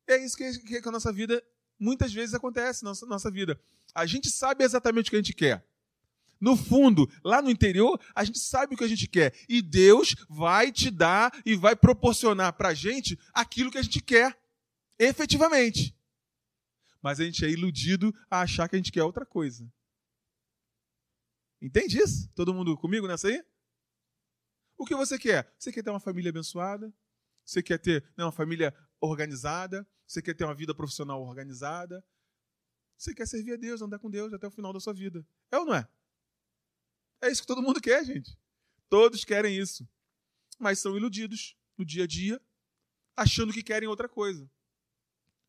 [0.08, 1.44] É isso que, que, que a nossa vida
[1.80, 3.60] muitas vezes acontece na nossa, nossa vida.
[3.94, 5.66] A gente sabe exatamente o que a gente quer.
[6.40, 9.34] No fundo, lá no interior, a gente sabe o que a gente quer.
[9.48, 14.02] E Deus vai te dar e vai proporcionar para a gente aquilo que a gente
[14.02, 14.40] quer
[14.98, 15.96] efetivamente.
[17.02, 19.70] Mas a gente é iludido a achar que a gente quer outra coisa.
[21.62, 22.30] Entende isso?
[22.34, 23.44] Todo mundo comigo nessa aí?
[24.78, 25.54] O que você quer?
[25.58, 26.94] Você quer ter uma família abençoada?
[27.44, 29.86] Você quer ter né, uma família organizada?
[30.08, 32.04] Você quer ter uma vida profissional organizada?
[32.98, 35.26] Você quer servir a Deus, andar com Deus até o final da sua vida.
[35.52, 35.88] É ou não é?
[37.22, 38.38] É isso que todo mundo quer, gente.
[38.90, 39.88] Todos querem isso.
[40.58, 42.42] Mas são iludidos no dia a dia,
[43.16, 44.50] achando que querem outra coisa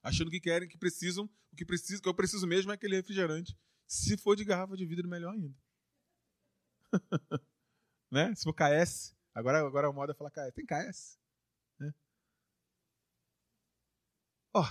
[0.02, 3.56] achando que querem, que precisam, o que, preciso, que eu preciso mesmo é aquele refrigerante.
[3.86, 5.54] Se for de garrafa de vidro, melhor ainda.
[8.10, 8.34] né?
[8.34, 10.54] Se for KS, agora, agora a moda é falar KS.
[10.54, 11.18] Tem KS.
[11.78, 11.92] Né?
[14.54, 14.66] Ó,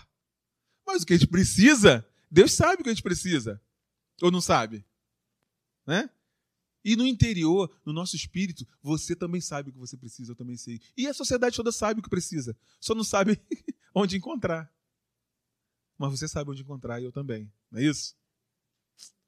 [0.86, 3.62] mas o que a gente precisa, Deus sabe o que a gente precisa.
[4.22, 4.86] Ou não sabe?
[5.86, 6.10] Né?
[6.84, 10.56] E no interior, no nosso espírito, você também sabe o que você precisa, eu também
[10.56, 10.80] sei.
[10.96, 13.40] E a sociedade toda sabe o que precisa, só não sabe
[13.94, 14.72] onde encontrar
[16.00, 17.52] mas você sabe onde encontrar e eu também.
[17.70, 18.16] Não é isso?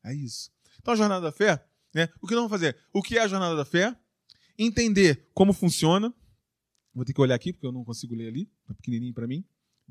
[0.05, 0.49] É isso.
[0.79, 2.07] Então a jornada da fé, né?
[2.21, 2.77] O que nós vamos fazer?
[2.93, 3.93] O que é a jornada da fé?
[4.57, 6.13] Entender como funciona.
[6.95, 9.43] Vou ter que olhar aqui porque eu não consigo ler ali, tá pequenininho para mim.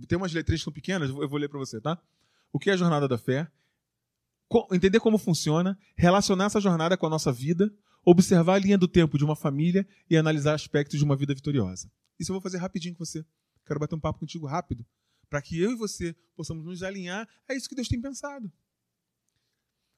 [0.08, 2.02] Tem umas letrinhas que são pequenas, eu vou ler para você, tá?
[2.50, 3.46] O que é a jornada da fé?
[4.72, 7.72] Entender como funciona, relacionar essa jornada com a nossa vida,
[8.04, 11.90] observar a linha do tempo de uma família e analisar aspectos de uma vida vitoriosa.
[12.18, 13.24] Isso eu vou fazer rapidinho com você.
[13.66, 14.84] Quero bater um papo contigo rápido
[15.28, 18.52] para que eu e você possamos nos alinhar a isso que Deus tem pensado.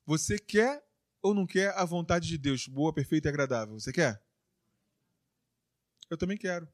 [0.04, 0.84] Você quer
[1.22, 3.78] ou não quer a vontade de Deus, boa, perfeita e agradável?
[3.78, 4.22] Você quer?
[6.10, 6.68] Eu também quero.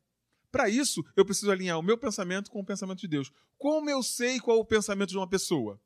[0.50, 3.30] Para isso, eu preciso alinhar o meu pensamento com o pensamento de Deus.
[3.56, 5.80] Como eu sei qual é o pensamento de uma pessoa?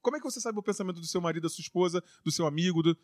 [0.00, 2.46] Como é que você sabe o pensamento do seu marido, da sua esposa, do seu
[2.46, 2.82] amigo?
[2.82, 2.96] do-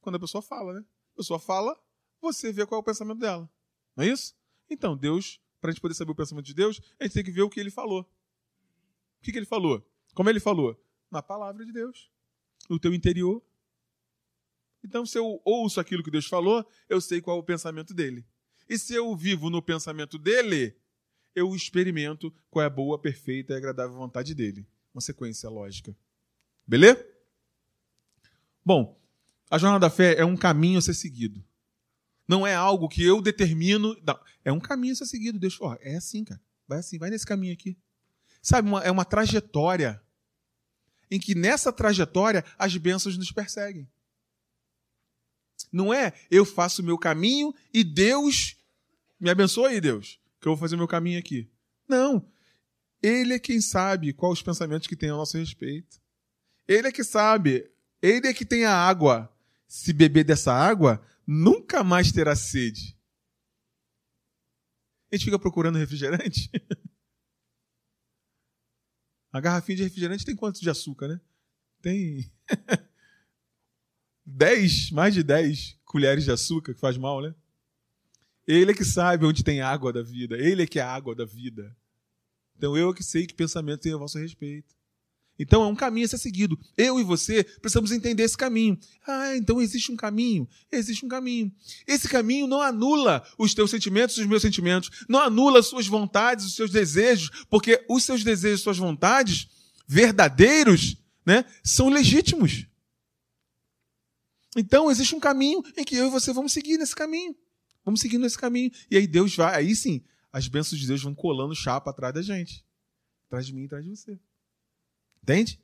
[0.00, 0.84] Quando a pessoa fala, né?
[1.14, 1.78] A pessoa fala,
[2.20, 3.48] você vê qual é o pensamento dela.
[3.96, 4.34] Não é isso?
[4.70, 7.30] Então, Deus, para a gente poder saber o pensamento de Deus, a gente tem que
[7.30, 8.02] ver o que ele falou.
[8.02, 9.86] O que, que ele falou?
[10.14, 10.82] Como ele falou?
[11.10, 12.10] Na palavra de Deus.
[12.68, 13.42] No teu interior.
[14.84, 18.26] Então, se eu ouço aquilo que Deus falou, eu sei qual é o pensamento dele.
[18.68, 20.76] E se eu vivo no pensamento dele,
[21.34, 24.66] eu experimento qual é a boa, perfeita e agradável vontade dele.
[24.94, 25.96] Uma sequência lógica.
[26.66, 27.04] Beleza?
[28.64, 29.00] Bom,
[29.50, 31.44] a jornada da fé é um caminho a ser seguido.
[32.28, 33.96] Não é algo que eu determino.
[34.06, 35.38] Não, é um caminho a ser seguido.
[35.38, 36.40] Deus, ó, é assim, cara.
[36.68, 37.76] Vai assim, vai nesse caminho aqui.
[38.40, 40.00] Sabe, uma- é uma trajetória
[41.10, 43.88] em que nessa trajetória as bênçãos nos perseguem.
[45.70, 48.56] Não é eu faço o meu caminho e Deus
[49.18, 51.50] me abençoa aí, Deus, que eu vou fazer o meu caminho aqui.
[51.88, 52.26] Não.
[53.02, 56.00] Ele é quem sabe quais os pensamentos que tem a nosso respeito.
[56.68, 57.68] Ele é que sabe.
[58.00, 59.30] Ele é que tem a água.
[59.66, 62.96] Se beber dessa água, nunca mais terá sede.
[65.10, 66.50] A gente fica procurando refrigerante.
[69.32, 71.20] A garrafinha de refrigerante tem quanto de açúcar, né?
[71.80, 72.30] Tem
[74.26, 77.34] 10, mais de 10 colheres de açúcar que faz mal, né?
[78.46, 80.36] Ele é que sabe onde tem água da vida.
[80.36, 81.74] Ele é que é a água da vida.
[82.62, 84.72] Então eu é que sei que pensamento tem a vosso respeito.
[85.36, 86.56] Então é um caminho a ser seguido.
[86.76, 88.78] Eu e você precisamos entender esse caminho.
[89.04, 90.48] Ah, então existe um caminho.
[90.70, 91.52] Existe um caminho.
[91.88, 95.04] Esse caminho não anula os teus sentimentos, os meus sentimentos.
[95.08, 99.48] Não anula as suas vontades, os seus desejos, porque os seus desejos, suas vontades
[99.88, 100.96] verdadeiros,
[101.26, 102.64] né, são legítimos.
[104.56, 107.34] Então existe um caminho em que eu e você vamos seguir nesse caminho.
[107.84, 108.70] Vamos seguir nesse caminho.
[108.88, 112.22] E aí Deus vai, aí sim, as bênçãos de Deus vão colando chapa atrás da
[112.22, 112.64] gente.
[113.26, 114.18] Atrás de mim, atrás de você.
[115.22, 115.60] Entende?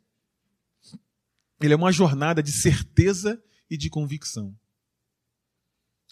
[1.61, 4.57] Ele é uma jornada de certeza e de convicção.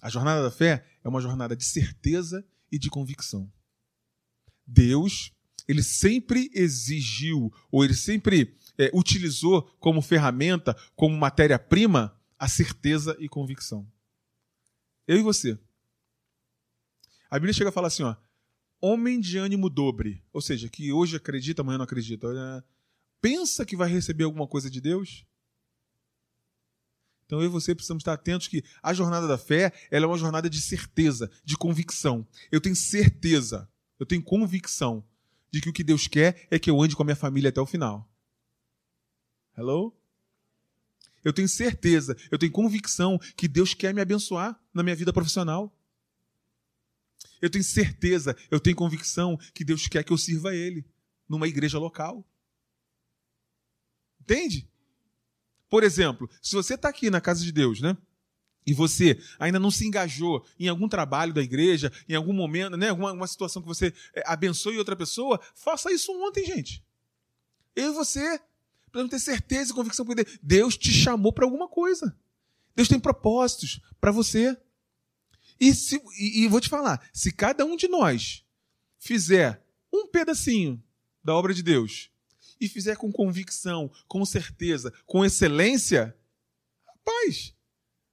[0.02, 3.52] A jornada da fé é uma jornada de certeza e de convicção.
[4.66, 5.32] Deus,
[5.68, 13.28] ele sempre exigiu, ou ele sempre é, utilizou como ferramenta, como matéria-prima, a certeza e
[13.28, 13.90] convicção.
[15.06, 15.58] Eu e você.
[17.30, 18.16] A Bíblia chega a falar assim, ó,
[18.86, 22.28] homem de ânimo dobre, ou seja, que hoje acredita, amanhã não acredita.
[22.28, 22.64] Olha,
[23.20, 25.24] pensa que vai receber alguma coisa de Deus?
[27.24, 30.16] Então eu e você precisamos estar atentos que a jornada da fé ela é uma
[30.16, 32.26] jornada de certeza, de convicção.
[32.52, 33.68] Eu tenho certeza,
[33.98, 35.04] eu tenho convicção
[35.50, 37.60] de que o que Deus quer é que eu ande com a minha família até
[37.60, 38.08] o final.
[39.56, 39.92] Hello?
[41.24, 45.76] Eu tenho certeza, eu tenho convicção que Deus quer me abençoar na minha vida profissional.
[47.40, 50.84] Eu tenho certeza, eu tenho convicção que Deus quer que eu sirva a Ele
[51.28, 52.24] numa igreja local.
[54.20, 54.68] Entende?
[55.68, 57.96] Por exemplo, se você está aqui na casa de Deus, né?
[58.66, 62.88] E você ainda não se engajou em algum trabalho da igreja, em algum momento, né?
[62.88, 66.84] Alguma, alguma situação que você é, abençoe outra pessoa, faça isso ontem, gente.
[67.74, 68.40] Eu e você
[68.90, 72.16] precisamos ter certeza e convicção, porque Deus te chamou para alguma coisa.
[72.74, 74.56] Deus tem propósitos para você.
[75.60, 78.44] E, se, e, e vou te falar, se cada um de nós
[78.98, 80.82] fizer um pedacinho
[81.22, 82.10] da obra de Deus
[82.60, 86.16] e fizer com convicção, com certeza, com excelência,
[86.86, 87.54] rapaz,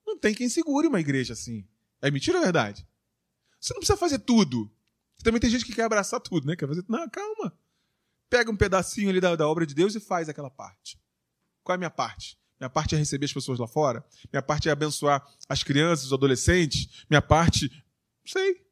[0.05, 1.67] não tem quem segure uma igreja assim.
[2.01, 2.87] É mentira ou é verdade?
[3.59, 4.69] Você não precisa fazer tudo.
[5.23, 6.55] Também tem gente que quer abraçar tudo, né?
[6.55, 6.83] Quer fazer.
[6.89, 7.57] Não, calma.
[8.29, 10.99] Pega um pedacinho ali da, da obra de Deus e faz aquela parte.
[11.63, 12.37] Qual é a minha parte?
[12.63, 14.05] Minha parte é receber as pessoas lá fora.
[14.31, 17.03] Minha parte é abençoar as crianças, os adolescentes.
[17.09, 17.67] Minha parte.
[17.67, 18.65] Não sei.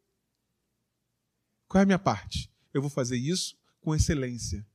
[1.68, 2.50] Qual é a minha parte?
[2.74, 4.66] Eu vou fazer isso com excelência.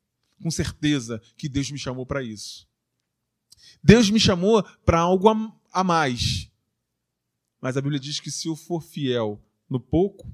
[0.43, 2.69] Com certeza que Deus me chamou para isso.
[3.83, 5.31] Deus me chamou para algo
[5.73, 6.53] a, mais.
[7.59, 10.31] Mas a Bíblia diz que se eu for fiel no pouco,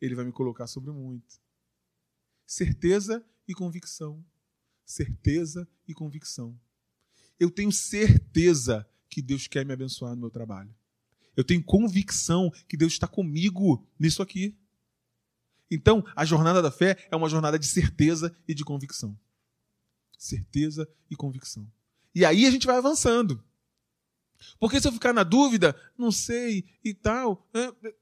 [0.00, 1.38] Ele vai me colocar sobre muito.
[2.46, 4.24] Certeza e convicção.
[4.82, 6.58] Certeza e convicção.
[7.38, 10.74] Eu tenho certeza que Deus quer me abençoar no meu trabalho.
[11.36, 14.56] Eu tenho convicção que Deus está comigo nisso aqui.
[15.70, 19.18] Então, a jornada da fé é uma jornada de certeza e de convicção.
[20.16, 21.70] Certeza e convicção.
[22.14, 23.42] E aí a gente vai avançando.
[24.58, 27.94] Porque se eu ficar na dúvida, não sei e tal, é, é,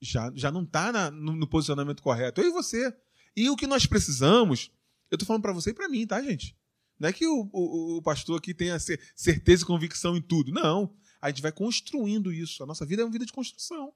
[0.00, 2.40] já, já não está no, no posicionamento correto.
[2.40, 2.94] Eu e você.
[3.36, 4.70] E o que nós precisamos,
[5.10, 6.56] eu estou falando para você e para mim, tá, gente?
[6.98, 10.52] Não é que o, o, o pastor aqui tenha cer- certeza e convicção em tudo.
[10.52, 10.94] Não.
[11.20, 12.62] A gente vai construindo isso.
[12.62, 13.92] A nossa vida é uma vida de construção.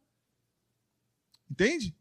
[1.50, 1.96] Entende?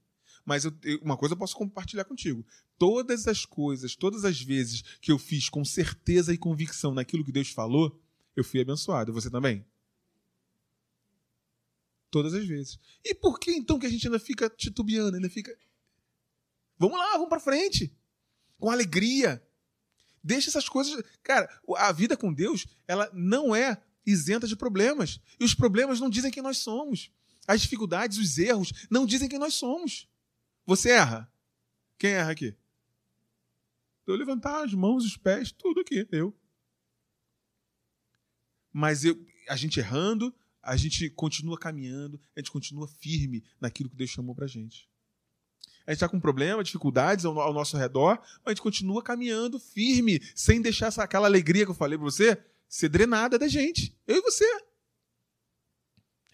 [0.46, 2.46] Mas eu- uma coisa eu posso compartilhar contigo.
[2.78, 7.32] Todas as coisas, todas as vezes que eu fiz com certeza e convicção naquilo que
[7.32, 8.00] Deus falou,
[8.36, 9.14] eu fui abençoado.
[9.14, 9.66] Você também?
[12.10, 12.80] Todas as vezes.
[13.04, 15.56] E por que então que a gente ainda fica titubeando, ainda fica.
[16.80, 17.94] Vamos lá, vamos pra frente.
[18.58, 19.44] Com alegria.
[20.28, 21.02] Deixa essas coisas.
[21.24, 25.22] Cara, a vida com Deus, ela não é isenta de problemas.
[25.40, 27.10] E os problemas não dizem quem nós somos.
[27.48, 30.06] As dificuldades, os erros, não dizem quem nós somos.
[30.66, 31.32] Você erra.
[31.98, 32.54] Quem erra aqui?
[34.06, 36.38] Eu levantar as mãos, os pés, tudo aqui, eu.
[38.74, 39.18] Mas eu,
[39.48, 44.36] a gente errando, a gente continua caminhando, a gente continua firme naquilo que Deus chamou
[44.36, 44.90] pra gente.
[45.88, 49.58] A gente está com problema, dificuldades ao, ao nosso redor, mas a gente continua caminhando
[49.58, 53.98] firme, sem deixar essa, aquela alegria que eu falei pra você ser drenada da gente.
[54.06, 54.46] Eu e você.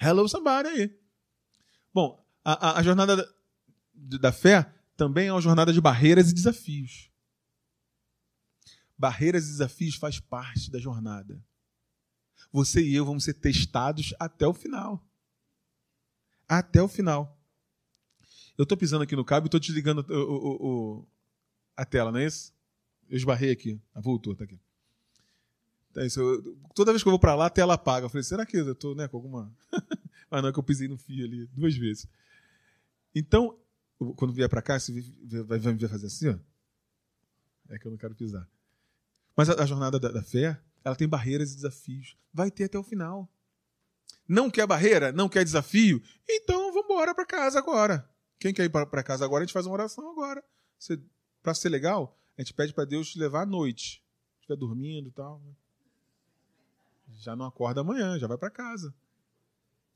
[0.02, 1.00] Hello, somebody aí.
[1.94, 6.34] Bom, a, a- a jornada da, da fé também é uma jornada de barreiras e
[6.34, 7.12] desafios.
[8.98, 11.40] Barreiras e desafios faz parte da jornada.
[12.52, 15.04] Você e eu vamos ser testados até o final.
[16.48, 17.40] Até o final.
[18.58, 20.68] Eu tô pisando aqui no cabo e tô desligando o- o-
[21.00, 21.08] o-
[21.76, 22.54] a tela, não é isso?
[23.10, 23.80] Eu esbarrei aqui.
[23.94, 24.60] Ah, voltou, tá aqui.
[25.92, 28.06] Então, isso, eu- toda vez que eu vou pra lá, a tela apaga.
[28.06, 29.52] Eu falei, será que eu tô né, com alguma.
[30.30, 32.08] Mas não é que eu pisei no fio ali duas vezes.
[33.14, 33.58] Então,
[34.16, 34.92] quando vier pra cá, você
[35.44, 36.38] vai me ver fazer assim, ó.
[37.70, 38.48] É que eu não quero pisar.
[39.36, 42.16] Mas a, a jornada da, da fé, ela tem barreiras e desafios.
[42.34, 43.30] Vai ter até o final.
[44.28, 45.12] Não quer barreira?
[45.12, 46.02] Não quer desafio?
[46.28, 48.08] Então vamos embora para casa agora.
[48.40, 50.44] Quem quer ir para casa agora, a gente faz uma oração agora.
[51.42, 54.04] Para ser legal, a gente pede para Deus te levar à noite.
[54.40, 55.40] Estiver dormindo e tal.
[55.40, 55.54] né?
[57.20, 58.94] Já não acorda amanhã, já vai para casa.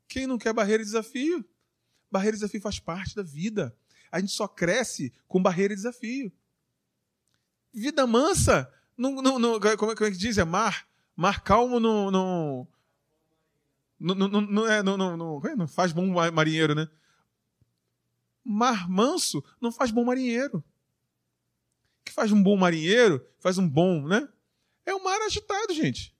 [0.08, 1.44] Quem não quer barreira e desafio?
[2.10, 3.76] Barreira e desafio faz parte da vida.
[4.10, 6.32] A gente só cresce com barreira e desafio.
[7.74, 10.38] Vida mansa, não, não, não, como, é, é que diz?
[10.38, 10.88] É mar.
[11.14, 12.10] Mar calmo não.
[12.10, 12.68] não
[14.00, 16.88] não, não, não, é, não, não, não, não faz bom ma- marinheiro, né?
[18.50, 20.64] Mar manso não faz bom marinheiro.
[22.00, 24.26] O que faz um bom marinheiro, faz um bom, né?
[24.86, 26.16] É o mar agitado, gente.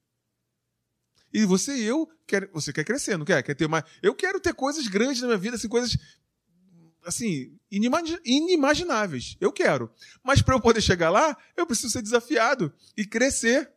[1.32, 3.42] E você e eu, quer, você quer crescer, não quer?
[3.42, 3.84] Quer ter mais.
[4.02, 5.96] Eu quero ter coisas grandes na minha vida, assim, coisas
[7.02, 9.36] assim, inimagi- inimagináveis.
[9.40, 9.90] Eu quero.
[10.22, 13.72] Mas para eu poder chegar lá, eu preciso ser desafiado e crescer.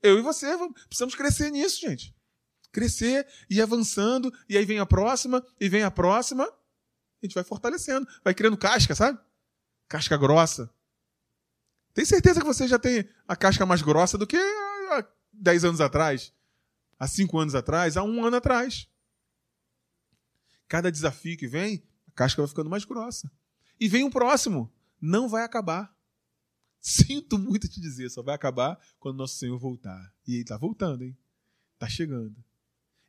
[0.00, 0.46] Eu e você
[0.86, 2.14] precisamos crescer nisso, gente.
[2.70, 6.48] Crescer e avançando, e aí vem a próxima, e vem a próxima,
[7.22, 9.18] a gente vai fortalecendo, vai criando casca, sabe?
[9.88, 10.70] Casca grossa.
[11.92, 15.80] Tem certeza que você já tem a casca mais grossa do que há 10 anos
[15.80, 16.32] atrás,
[16.98, 18.88] há 5 anos atrás, há um ano atrás.
[20.68, 23.30] Cada desafio que vem, a casca vai ficando mais grossa.
[23.80, 25.96] E vem um próximo, não vai acabar.
[26.80, 30.12] Sinto muito te dizer, só vai acabar quando nosso Senhor voltar.
[30.26, 31.16] E ele está voltando, hein?
[31.74, 32.36] Está chegando.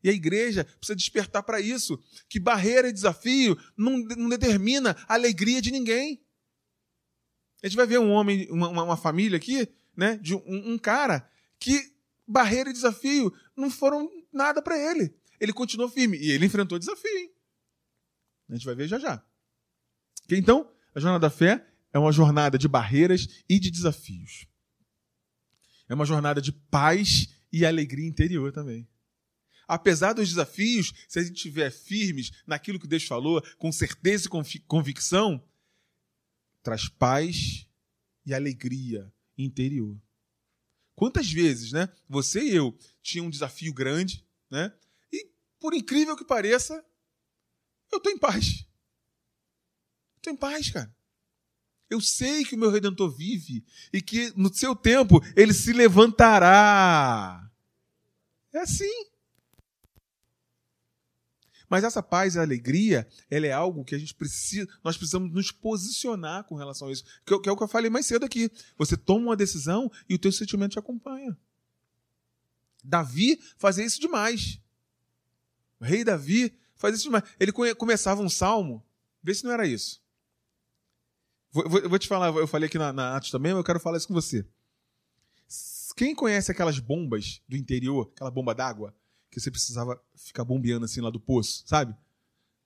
[0.04, 5.14] E a igreja precisa despertar para isso, que barreira e desafio não, não determina a
[5.16, 6.22] alegria de ninguém.
[7.62, 11.30] A gente vai ver um homem, uma, uma- família aqui, né, de um, um cara
[11.60, 11.94] que
[12.26, 15.14] barreira e desafio não foram nada para ele.
[15.40, 17.12] Ele continuou firme e ele enfrentou desafio.
[17.18, 17.32] Hein?
[18.50, 19.22] A gente vai ver já já.
[20.30, 24.48] Então, a jornada da fé é uma jornada de barreiras e de desafios.
[25.90, 28.88] É uma jornada de paz e alegria interior também.
[29.70, 34.30] Apesar dos desafios, se a gente estiver firmes naquilo que Deus falou, com certeza e
[34.30, 35.48] convi- convicção,
[36.64, 37.68] traz paz
[38.26, 39.96] e alegria interior.
[40.96, 41.88] Quantas vezes, né?
[42.10, 44.76] Você e eu tinha um desafio grande, né?
[45.14, 46.84] E por incrível que pareça,
[47.92, 48.66] eu tô em paz.
[50.20, 50.92] Tô em paz, cara.
[51.88, 53.64] Eu sei que o meu redentor vive
[53.94, 57.52] e que no seu tempo ele se levantará.
[58.52, 59.09] É assim.
[61.70, 65.52] Mas essa paz e alegria, ela é algo que a gente precisa, nós precisamos nos
[65.52, 67.04] posicionar com relação a isso.
[67.26, 68.50] Que, é- que é o que eu falei mais cedo aqui.
[68.78, 71.38] Você toma uma decisão e o teu sentimento te acompanha.
[72.84, 74.60] Davi fazia isso demais.
[75.80, 77.24] O rei Davi fazia isso demais.
[77.40, 78.84] Ele come- começava um salmo,
[79.22, 80.02] vê se não era isso.
[81.52, 83.80] Vou, vou- vou te falar, eu falei aqui na, na Atos também, mas eu quero
[83.80, 84.46] falar isso com você.
[85.96, 88.96] Quem conhece aquelas bombas do interior, aquela bomba d'água,
[89.30, 91.96] que você precisava ficar bombeando assim lá do poço, sabe?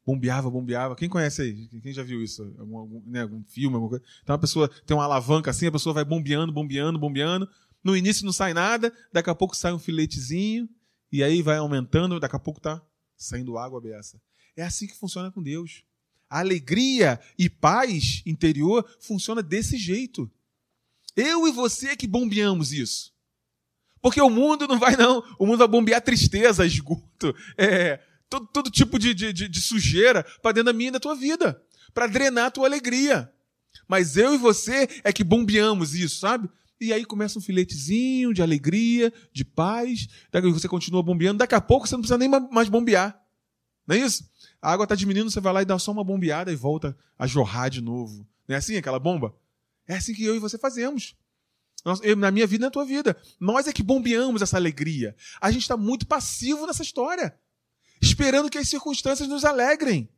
[0.06, 0.96] Bombeava, bombeava.
[0.96, 1.68] Quem conhece aí?
[1.82, 2.44] Quem já viu isso?
[2.58, 4.06] Algum, algum, né, algum filme, alguma coisa?
[4.22, 7.50] Então a pessoa tem uma alavanca assim, a pessoa vai bombeando, bombeando, bombeando,
[7.84, 10.70] No início não sai nada, daqui a pouco sai um filetezinho,
[11.12, 12.82] e aí vai aumentando, daqui a pouco tá
[13.16, 14.22] saindo água beça.
[14.56, 15.84] É assim que funciona com Deus.
[16.30, 20.30] A alegria e paz interior funciona desse jeito.
[21.16, 23.13] Eu e você é que bombeamos isso.
[24.04, 25.24] Porque o mundo não vai, não.
[25.40, 30.26] O mundo vai bombear tristeza, esgoto, é, todo, todo tipo de, de, de, de sujeira
[30.42, 31.64] para dentro da minha e da tua vida.
[31.94, 33.32] Para drenar a tua alegria.
[33.88, 36.50] Mas eu e você é que bombeamos isso, sabe?
[36.82, 40.10] E aí começa um filetezinho de alegria, de paz.
[40.30, 41.38] Daqui você continua bombeando.
[41.38, 43.18] Daqui a pouco você não precisa nem mais bombear.
[43.88, 44.30] Não é isso?
[44.62, 47.26] A água está diminuindo, você vai lá e dá só uma bombeada e volta a
[47.26, 48.28] jorrar de novo.
[48.50, 49.34] Não é assim aquela bomba?
[49.88, 51.16] É assim que eu e você fazemos.
[52.18, 53.18] Na minha vida e na tua vida.
[53.40, 55.16] Nós é que bombeamos essa alegria.
[55.42, 57.38] A gente está muito passivo nessa história.
[58.02, 60.10] Esperando que as circunstâncias nos alegrem.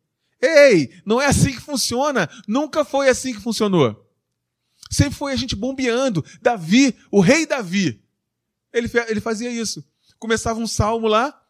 [0.41, 2.30] Ei, não é assim que funciona.
[2.47, 4.05] Nunca foi assim que funcionou.
[4.91, 6.24] Sempre foi a gente bombeando.
[6.41, 8.03] Davi, o rei Davi,
[8.72, 9.84] ele, ele fazia isso.
[10.20, 11.41] Começava um salmo lá.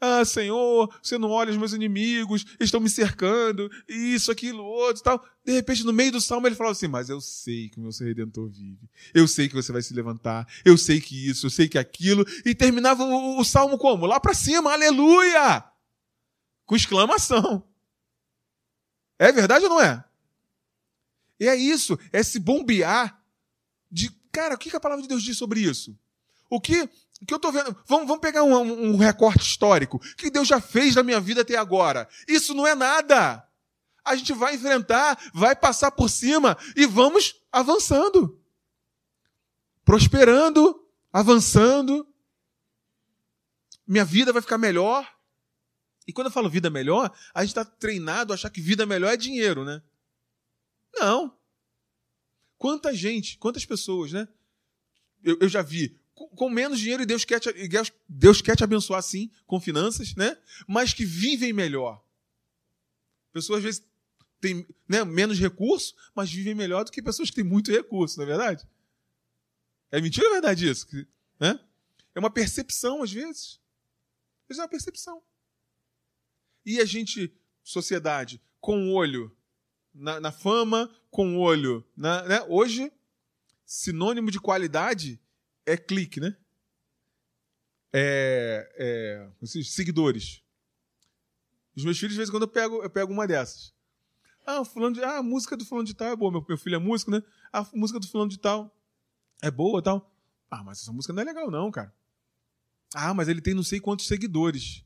[0.00, 5.04] Ah, Senhor, você não olha os meus inimigos, estão me cercando, isso, aquilo, outro e
[5.04, 5.24] tal.
[5.44, 7.90] De repente, no meio do salmo, ele falava assim: Mas eu sei que o meu
[7.90, 8.88] Redentor vive.
[9.14, 10.46] Eu sei que você vai se levantar.
[10.64, 12.24] Eu sei que isso, eu sei que aquilo.
[12.44, 14.06] E terminava o, o salmo como?
[14.06, 15.64] Lá pra cima, aleluia!
[16.66, 17.66] Com exclamação.
[19.18, 20.04] É verdade ou não é?
[21.38, 23.22] E é isso, é se bombear
[23.90, 24.10] de.
[24.32, 25.96] Cara, o que a palavra de Deus diz sobre isso?
[26.50, 26.88] O que,
[27.24, 27.76] que eu tô vendo?
[27.86, 28.54] Vamos, vamos pegar um,
[28.92, 29.98] um- recorte histórico.
[30.16, 32.08] Que Deus já fez na minha vida até agora?
[32.28, 33.46] Isso não é nada.
[34.04, 38.40] A gente vai enfrentar, vai passar por cima e vamos avançando.
[39.84, 42.06] Prosperando, avançando.
[43.86, 45.08] Minha vida vai ficar melhor.
[46.06, 49.12] E quando eu falo vida melhor, a gente está treinado a achar que vida melhor
[49.12, 49.82] é dinheiro, né?
[50.94, 51.34] Não.
[52.58, 54.28] Quanta gente, quantas pessoas, né?
[55.22, 55.98] Eu, eu já vi.
[56.14, 57.52] Com, menos dinheiro e Deus quer, te,
[58.08, 60.38] Deus, quer te abençoar sim, com finanças, né?
[60.66, 62.02] Mas que vivem melhor.
[63.32, 63.84] Pessoas às vezes
[64.40, 68.24] têm né, menos recurso, mas vivem melhor do que pessoas que têm muito recurso, não
[68.24, 68.68] é verdade?
[69.90, 70.86] É mentira ou é verdade isso?
[71.40, 71.58] Né?
[72.14, 73.60] É uma percepção, às vezes.
[74.42, 75.22] Às vezes é uma percepção.
[76.64, 79.36] E a gente, sociedade, com o olho
[79.94, 81.84] na, na fama, com o olho.
[81.96, 82.42] Na, né?
[82.48, 82.92] Hoje,
[83.64, 85.20] sinônimo de qualidade
[85.66, 86.36] é clique, né?
[87.92, 90.42] É, é, seguidores.
[91.76, 93.74] Os meus filhos, de vez em quando, eu pego, eu pego uma dessas.
[94.46, 96.30] Ah, fulano de, ah, a música do fulano de tal é boa.
[96.30, 97.22] Meu, meu filho é músico, né?
[97.52, 98.76] A música do fulano de tal
[99.42, 100.12] é boa tal.
[100.50, 101.94] Ah, mas essa música não é legal, não, cara.
[102.94, 104.84] Ah, mas ele tem não sei quantos seguidores.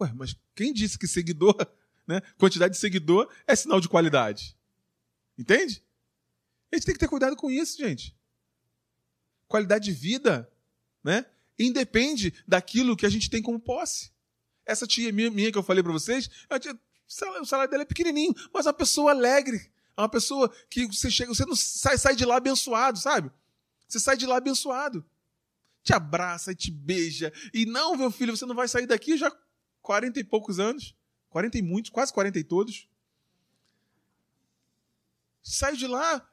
[0.00, 1.54] Ué, mas quem disse que seguidor,
[2.08, 2.20] né?
[2.38, 4.56] Quantidade de seguidor é sinal de qualidade.
[5.38, 5.82] Entende?
[6.72, 8.15] A gente tem que ter cuidado com isso, gente.
[9.48, 10.50] Qualidade de vida,
[11.02, 11.26] né?
[11.58, 14.10] Independe daquilo que a gente tem como posse.
[14.64, 16.28] Essa tia minha, que eu falei para vocês,
[16.60, 16.78] tia,
[17.40, 19.70] o salário dela é pequenininho, mas é uma pessoa alegre.
[19.96, 23.30] É uma pessoa que você chega, você não sai, sai de lá abençoado, sabe?
[23.88, 25.04] Você sai de lá abençoado.
[25.82, 27.32] Te abraça e te beija.
[27.54, 29.34] E não, meu filho, você não vai sair daqui já
[29.80, 30.94] 40 e poucos anos.
[31.30, 32.88] 40 e muitos, quase 40 e todos.
[35.42, 36.28] Sai de lá.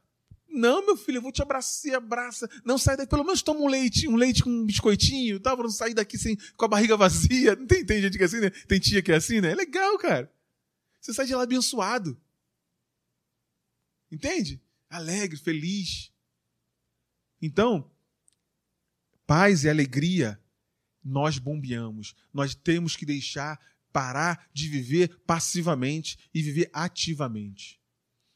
[0.53, 2.47] Não, meu filho, eu vou te abraçar, abraça.
[2.63, 5.55] Não sai daqui, pelo menos toma um leite, um leite com um biscoitinho, tá?
[5.55, 7.55] Pra não sair daqui sem, com a barriga vazia.
[7.55, 8.51] Não tem, tem gente que é assim, né?
[8.51, 9.51] Tem tia que é assim, né?
[9.51, 10.31] É legal, cara.
[11.01, 12.15] Você sai de lá abençoado.
[14.11, 14.61] Entende?
[14.87, 16.11] Alegre, feliz.
[17.41, 17.91] Então,
[19.25, 20.39] paz e alegria
[21.03, 22.15] nós bombeamos.
[22.31, 23.59] Nós temos que deixar
[23.91, 27.82] parar de viver passivamente e viver ativamente.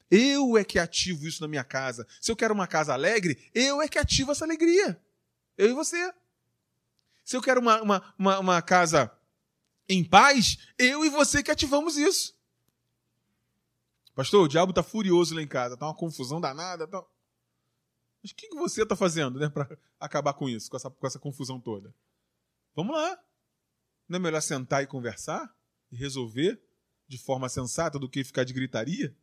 [0.09, 2.07] Eu é que ativo isso na minha casa.
[2.21, 5.01] Se eu quero uma casa alegre, eu é que ativo essa alegria.
[5.57, 6.13] Eu e você.
[7.23, 9.11] Se eu quero uma, uma, uma, uma casa
[9.89, 12.37] em paz, eu e você que ativamos isso.
[14.15, 16.87] Pastor, o diabo tá furioso lá em casa, tá uma confusão danada.
[16.87, 17.03] Tá...
[18.23, 21.05] Mas o que que você tá fazendo, né, para acabar com isso, com essa, com
[21.05, 21.93] essa confusão toda?
[22.75, 23.19] Vamos lá.
[24.07, 25.53] Não é melhor sentar e conversar
[25.91, 26.61] e resolver
[27.07, 29.15] de forma sensata do que ficar de gritaria?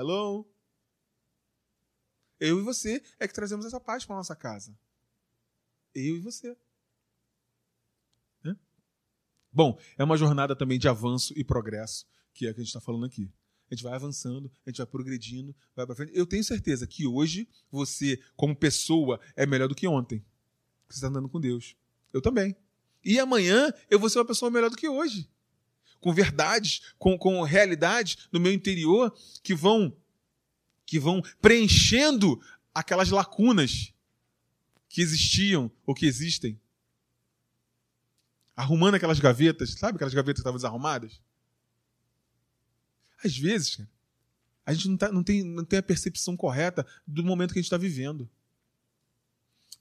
[0.00, 0.50] Hello?
[2.40, 4.74] Eu e você é que trazemos essa paz para nossa casa.
[5.94, 6.56] Eu e você.
[9.52, 12.68] Bom, é uma jornada também de avanço e progresso, que é o que a gente
[12.68, 13.30] está falando aqui.
[13.70, 16.12] A gente vai avançando, a gente vai progredindo, vai para frente.
[16.14, 20.24] Eu tenho certeza que hoje você, como pessoa, é melhor do que ontem.
[20.88, 21.76] Você está andando com Deus.
[22.10, 22.56] Eu também.
[23.04, 25.28] E amanhã eu vou ser uma pessoa melhor do que hoje.
[26.00, 29.96] Com verdades, com, com realidades no meu interior que vão
[30.86, 32.42] que vão preenchendo
[32.74, 33.92] aquelas lacunas
[34.88, 36.60] que existiam ou que existem.
[38.56, 41.20] Arrumando aquelas gavetas, sabe aquelas gavetas que estavam desarrumadas?
[43.24, 43.80] Às vezes,
[44.66, 47.62] a gente não, tá- não tem, não tem a percepção correta do momento que a
[47.62, 48.28] gente está vivendo.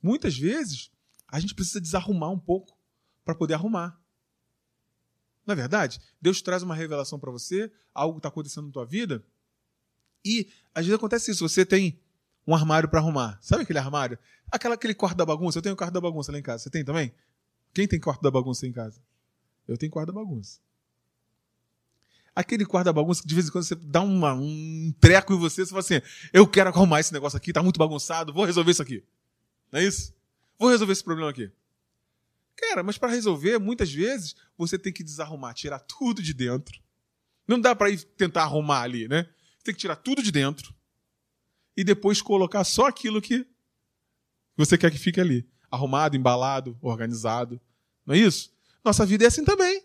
[0.01, 0.91] Muitas vezes,
[1.27, 2.77] a gente precisa desarrumar um pouco
[3.25, 3.98] para poder arrumar.
[5.45, 5.99] Não é verdade?
[6.21, 9.23] Deus traz uma revelação para você, algo está acontecendo na tua vida,
[10.23, 11.47] e às vezes acontece isso.
[11.47, 11.99] Você tem
[12.45, 13.37] um armário para arrumar.
[13.41, 14.17] Sabe aquele armário?
[14.51, 15.57] Aquela, aquele quarto da bagunça.
[15.57, 16.63] Eu tenho quarto da bagunça lá em casa.
[16.63, 17.13] Você tem também?
[17.73, 18.99] Quem tem quarto da bagunça em casa?
[19.67, 20.59] Eu tenho quarto da bagunça.
[22.35, 25.37] Aquele quarto da bagunça que de vez em quando você dá uma- um treco em
[25.37, 28.71] você, você fala assim: eu quero arrumar esse negócio aqui, tá muito bagunçado, vou resolver
[28.71, 29.03] isso aqui.
[29.71, 30.13] Não é isso?
[30.57, 31.51] Vou resolver esse problema aqui.
[32.59, 36.77] Cara, mas para resolver, muitas vezes, você tem que desarrumar, tirar tudo de dentro.
[37.47, 39.29] Não dá para ir tentar arrumar ali, né?
[39.63, 40.75] Tem que tirar tudo de dentro
[41.75, 43.47] e depois colocar só aquilo que
[44.57, 45.47] você quer que fique ali.
[45.71, 47.61] Arrumado, embalado, organizado.
[48.05, 48.51] Não é isso?
[48.83, 49.81] Nossa vida é assim também.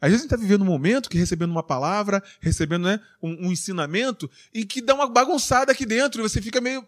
[0.00, 3.46] Às vezes a gente está vivendo um momento que recebendo uma palavra, recebendo né, um,
[3.46, 6.84] um ensinamento, e que dá uma bagunçada aqui dentro, e você fica meio.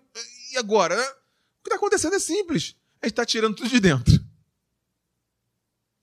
[0.53, 0.97] E agora?
[0.97, 1.03] né?
[1.03, 2.75] O que está acontecendo é simples.
[3.01, 4.24] A gente está tirando tudo de dentro.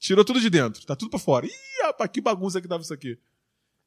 [0.01, 1.45] Tirou tudo de dentro, tá tudo para fora.
[1.45, 1.51] Ih,
[1.83, 3.19] rapaz, que bagunça que tava isso aqui.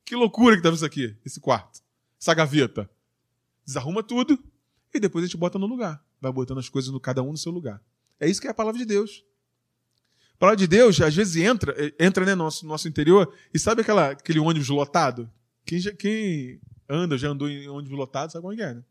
[0.04, 1.80] Que loucura que tava isso aqui, esse quarto.
[2.20, 2.88] Essa gaveta.
[3.66, 4.38] Desarruma tudo
[4.94, 6.00] e depois a gente bota no lugar.
[6.20, 7.82] Vai botando as coisas no cada um no seu lugar.
[8.20, 9.24] É isso que é a palavra de Deus.
[10.34, 13.58] A palavra de Deus, às vezes, entra, eh, entra né, no nosso, nosso interior, e
[13.58, 15.28] sabe aquela, aquele ônibus lotado?
[15.66, 18.84] Quem, já- quem anda, já andou em ônibus lotado, sabe como é é, né?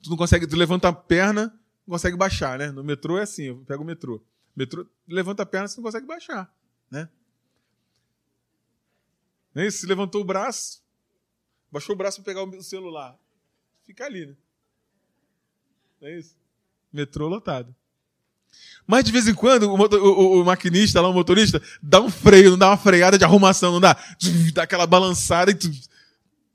[0.00, 1.46] Tu não consegue, tu levanta a perna,
[1.86, 2.70] não consegue baixar, né?
[2.70, 4.22] No metrô é assim, eu pego o metrô.
[4.56, 6.52] Metrô, levanta a perna, você não consegue baixar,
[6.90, 7.08] né?
[9.54, 9.78] É isso?
[9.78, 10.82] Se levantou o braço,
[11.70, 13.16] baixou o braço para pegar o celular,
[13.84, 14.34] fica ali, né?
[16.00, 16.36] Não é isso?
[16.92, 17.74] Metrô lotado.
[18.86, 22.10] Mas de vez em quando o, moto- o- o- maquinista lá, o motorista, dá um
[22.10, 23.96] freio, não dá uma freada de arrumação, não dá?
[24.52, 25.54] Dá aquela balançada e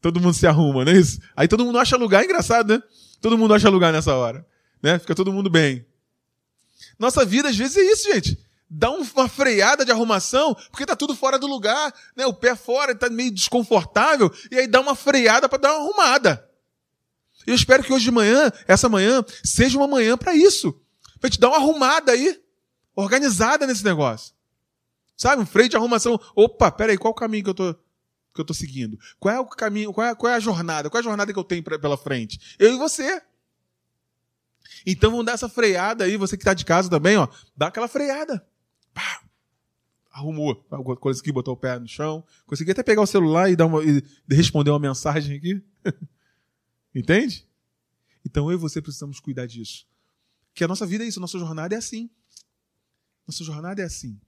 [0.01, 1.19] todo mundo se arruma, não é isso?
[1.35, 2.83] Aí todo mundo acha lugar, é engraçado, né?
[3.19, 4.45] Todo mundo acha lugar nessa hora.
[4.81, 4.97] Né?
[4.97, 5.85] Fica todo mundo bem.
[6.99, 8.37] Nossa vida, às vezes, é isso, gente.
[8.69, 12.27] Dá um- uma freada de arrumação, porque tá tudo fora do lugar, né?
[12.27, 16.45] O pé fora, tá meio desconfortável, e aí dá uma freada para dar uma arrumada.
[17.47, 20.73] Eu espero que hoje de manhã, essa manhã, seja uma manhã para isso.
[21.19, 22.39] Pra gente dar uma arrumada aí,
[22.95, 24.33] organizada nesse negócio.
[25.17, 25.41] Sabe?
[25.41, 26.19] Um freio de arrumação.
[26.35, 28.97] Opa, peraí, qual o caminho que eu tô, que eu tô seguindo?
[29.19, 30.89] Qual é o caminho, qual é, qual é a jornada?
[30.89, 32.55] Qual é a jornada que eu tenho pra- pela frente?
[32.59, 33.21] Eu e você.
[34.85, 37.87] Então vamos dar essa freada aí, você que tá de casa também, ó, dá aquela
[37.87, 38.45] freada.
[38.93, 39.21] Pá.
[40.11, 40.55] Arrumou,
[40.99, 42.23] coisa aqui, botou o pé no chão.
[42.45, 45.63] Consegui até pegar o celular e, dar uma, e responder uma mensagem aqui.
[46.93, 47.47] Entende?
[48.25, 49.87] Então eu e você precisamos cuidar disso.
[50.53, 52.09] Que a nossa vida é isso, a nossa jornada é assim.
[53.25, 54.19] Nossa jornada é assim.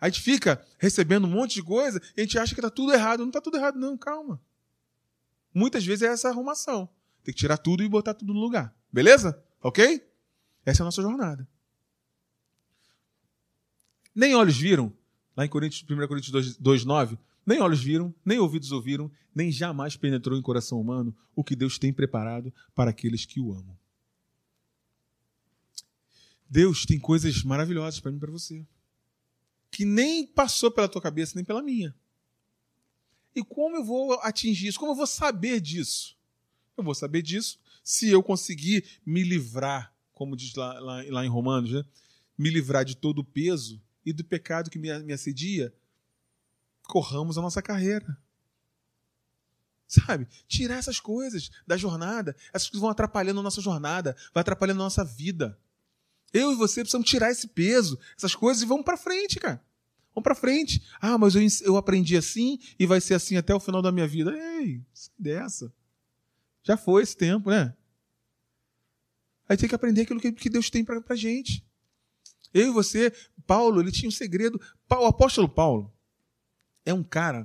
[0.00, 2.92] A gente fica recebendo um monte de coisa e a gente acha que tá tudo
[2.92, 3.24] errado.
[3.24, 4.40] Não tá tudo errado, não, calma.
[5.54, 6.88] Muitas vezes é essa arrumação.
[7.22, 8.74] Tem que tirar tudo e botar tudo no lugar.
[8.92, 9.42] Beleza?
[9.62, 10.06] Ok?
[10.64, 11.46] Essa é a nossa jornada.
[14.14, 14.92] Nem olhos viram,
[15.36, 19.50] lá em Coríntios, 1 Coríntios 2, 2, 9, nem olhos viram, nem ouvidos ouviram, nem
[19.50, 23.78] jamais penetrou em coração humano o que Deus tem preparado para aqueles que o amam.
[26.48, 28.66] Deus tem coisas maravilhosas para mim e para você.
[29.70, 31.94] Que nem passou pela tua cabeça, nem pela minha.
[33.34, 34.78] E como eu vou atingir isso?
[34.78, 36.16] Como eu vou saber disso?
[36.76, 41.28] Eu vou saber disso se eu conseguir me livrar, como diz lá, lá, lá em
[41.28, 41.84] Romanos, né?
[42.40, 45.74] me livrar de todo o peso e do pecado que me, me assedia,
[46.84, 48.16] corramos a nossa carreira.
[49.86, 50.26] Sabe?
[50.48, 52.34] Tirar essas coisas da jornada.
[52.52, 55.58] Essas coisas vão atrapalhando a nossa jornada, vai atrapalhando a nossa vida.
[56.32, 59.62] Eu e você precisamos tirar esse peso, essas coisas e vamos para frente, cara.
[60.14, 60.82] Vamos para frente.
[61.00, 64.06] Ah, mas eu, eu aprendi assim e vai ser assim até o final da minha
[64.06, 64.32] vida.
[64.32, 64.80] Ei,
[65.18, 65.72] dessa.
[66.62, 67.74] Já foi esse tempo, né?
[69.48, 71.64] Aí tem que aprender aquilo que, Deus tem pra, pra gente.
[72.54, 73.12] Eu e você,
[73.46, 74.60] Paulo, ele tinha um segredo.
[74.88, 75.92] O apóstolo Paulo
[76.84, 77.44] é um cara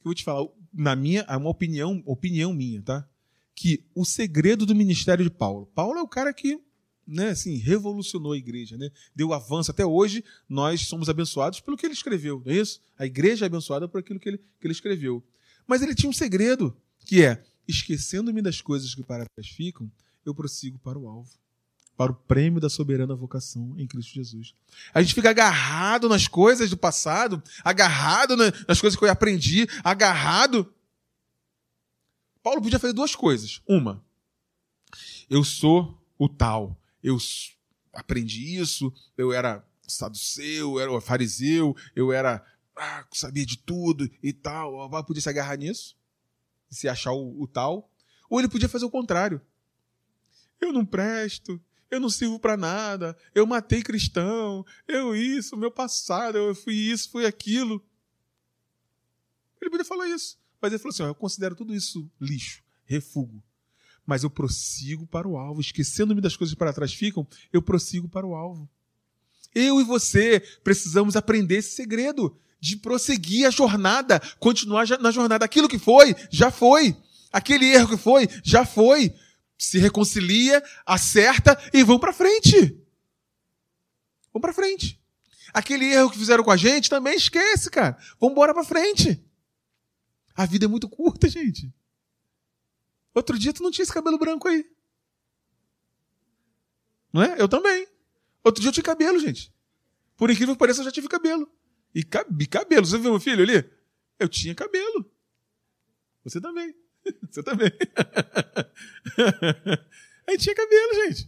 [0.00, 3.08] que eu vou te falar, na minha, é uma opinião, opinião minha, tá?
[3.54, 5.66] Que o segredo do ministério de Paulo.
[5.74, 6.60] Paulo é o cara que,
[7.06, 8.90] né, assim, revolucionou a igreja, né?
[9.14, 12.80] Deu avanço até hoje, nós somos abençoados pelo que ele escreveu, não é isso?
[12.98, 15.24] A igreja é abençoada por aquilo que ele, que ele escreveu.
[15.66, 19.90] Mas ele tinha um segredo, que é, esquecendo-me das coisas que para trás ficam,
[20.24, 21.30] eu prossigo para o alvo
[21.96, 24.54] para o prêmio da soberana vocação em Cristo Jesus.
[24.94, 29.66] A gente fica agarrado nas coisas do passado, agarrado na- nas coisas que eu aprendi,
[29.82, 30.72] agarrado.
[32.40, 33.60] Paulo podia fazer duas coisas.
[33.66, 34.00] Uma,
[35.28, 37.18] eu sou o tal, eu
[37.92, 42.46] aprendi isso, eu era saduceu, eu era fariseu, eu era
[42.76, 44.88] ah, sabia de tudo e tal.
[45.04, 45.96] Podia se agarrar nisso,
[46.70, 47.90] se achar o, o tal,
[48.28, 49.40] ou ele podia fazer o contrário.
[50.60, 51.60] Eu não presto,
[51.90, 57.10] eu não sirvo pra nada, eu matei cristão, eu isso, meu passado, eu fui isso,
[57.10, 57.82] fui aquilo.
[59.60, 60.38] Ele podia falar isso.
[60.60, 63.42] Mas ele falou assim: ó, eu considero tudo isso lixo, refugo.
[64.04, 65.60] Mas eu prossigo para o alvo.
[65.60, 68.68] Esquecendo-me das coisas que para trás ficam, eu prossigo para o alvo.
[69.54, 75.44] Eu e você precisamos aprender esse segredo de prosseguir a jornada, continuar na jornada.
[75.44, 76.96] Aquilo que foi, já foi.
[77.32, 79.14] Aquele erro que foi, já foi.
[79.56, 82.78] Se reconcilia, acerta e vão para frente.
[84.32, 85.00] Vamos para frente.
[85.52, 87.96] Aquele erro que fizeram com a gente também esquece, cara.
[88.20, 89.24] Vamos embora para frente.
[90.34, 91.72] A vida é muito curta, gente.
[93.14, 94.64] Outro dia tu não tinha esse cabelo branco aí.
[97.12, 97.40] Não é?
[97.40, 97.88] Eu também.
[98.44, 99.52] Outro dia eu tinha cabelo, gente.
[100.16, 101.50] Por incrível que pareça, eu já tive cabelo.
[101.94, 102.86] E cabe cabelo.
[102.86, 103.68] Você viu meu filho ali?
[104.18, 105.10] Eu tinha cabelo.
[106.24, 106.74] Você também.
[107.30, 107.70] Você também.
[110.28, 111.24] Aí tinha cabelo, gente.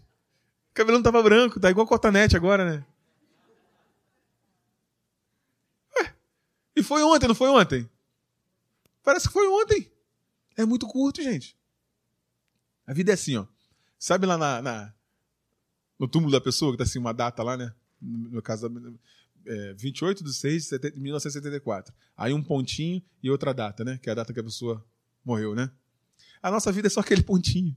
[0.70, 2.84] O cabelo não tava branco, tá igual cotonete agora, né?
[5.98, 6.14] Ué,
[6.76, 7.88] e foi ontem, não foi ontem?
[9.02, 9.90] Parece que foi ontem.
[10.56, 11.56] É muito curto, gente.
[12.86, 13.46] A vida é assim, ó.
[13.98, 14.94] Sabe lá na, na-
[15.98, 17.74] no túmulo da pessoa, que tá assim uma data lá, né?
[18.00, 18.68] No caso,
[19.46, 21.94] é, 28 de 6 de 1974.
[22.16, 23.98] Aí um pontinho e outra data, né?
[23.98, 24.84] Que é a data que a pessoa
[25.24, 25.70] morreu, né?
[26.42, 27.76] A nossa vida é só aquele pontinho.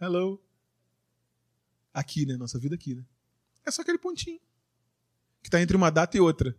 [0.00, 0.42] Hello.
[1.92, 2.36] Aqui, né?
[2.36, 3.04] Nossa vida aqui, né?
[3.64, 4.40] É só aquele pontinho.
[5.42, 6.56] Que tá entre uma data e outra.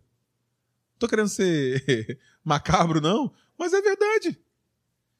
[0.98, 4.38] Tô querendo ser macabro, não, mas é verdade.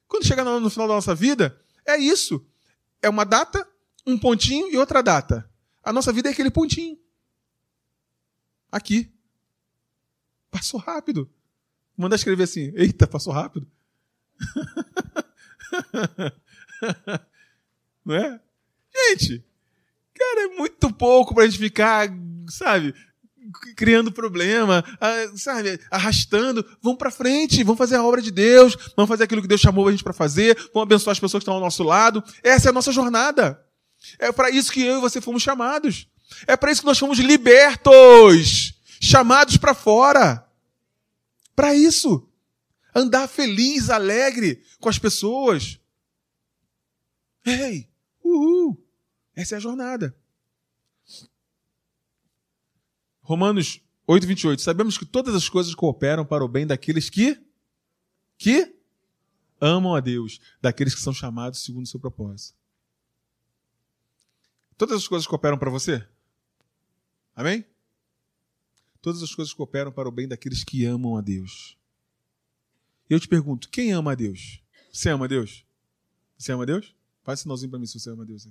[0.07, 2.45] Quando chegar no final da nossa vida, é isso.
[3.01, 3.67] É uma data,
[4.05, 5.50] um pontinho e outra data.
[5.83, 6.97] A nossa vida é aquele pontinho.
[8.71, 9.11] Aqui.
[10.49, 11.29] Passou rápido.
[11.97, 13.67] Manda escrever assim: Eita, passou rápido.
[18.03, 18.39] Não é?
[18.93, 19.43] Gente,
[20.13, 22.09] cara, é muito pouco pra gente ficar,
[22.49, 22.93] sabe,
[23.75, 24.83] criando problema,
[25.35, 26.65] sabe, arrastando.
[26.81, 29.87] Vamos pra frente, vamos fazer a obra de Deus, vamos fazer aquilo que Deus chamou
[29.87, 32.23] a gente pra fazer, vamos abençoar as pessoas que estão ao nosso lado.
[32.43, 33.63] Essa é a nossa jornada.
[34.19, 36.07] É para isso que eu e você fomos chamados.
[36.47, 40.47] É para isso que nós fomos libertos, chamados para fora.
[41.55, 42.27] Para isso.
[42.93, 45.79] Andar feliz, alegre com as pessoas.
[47.45, 47.87] Ei,
[48.23, 48.77] uhul.
[49.35, 50.15] Essa é a jornada.
[53.21, 54.61] Romanos 8, 28.
[54.61, 57.39] Sabemos que todas as coisas cooperam para o bem daqueles que
[58.37, 58.75] que
[59.59, 62.57] amam a Deus, daqueles que são chamados segundo o seu propósito.
[64.81, 66.03] Todas as coisas cooperam para você?
[67.35, 67.63] Amém?
[68.99, 71.77] Todas as coisas cooperam para o bem daqueles que amam a Deus.
[73.07, 74.59] E eu te pergunto, quem ama a Deus?
[74.91, 75.63] Você ama a Deus?
[76.35, 76.95] Você ama a Deus?
[77.21, 78.47] Faz um sinalzinho para mim se você ama a Deus.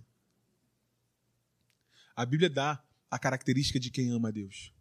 [2.15, 4.73] A Bíblia dá a característica de quem ama a Deus.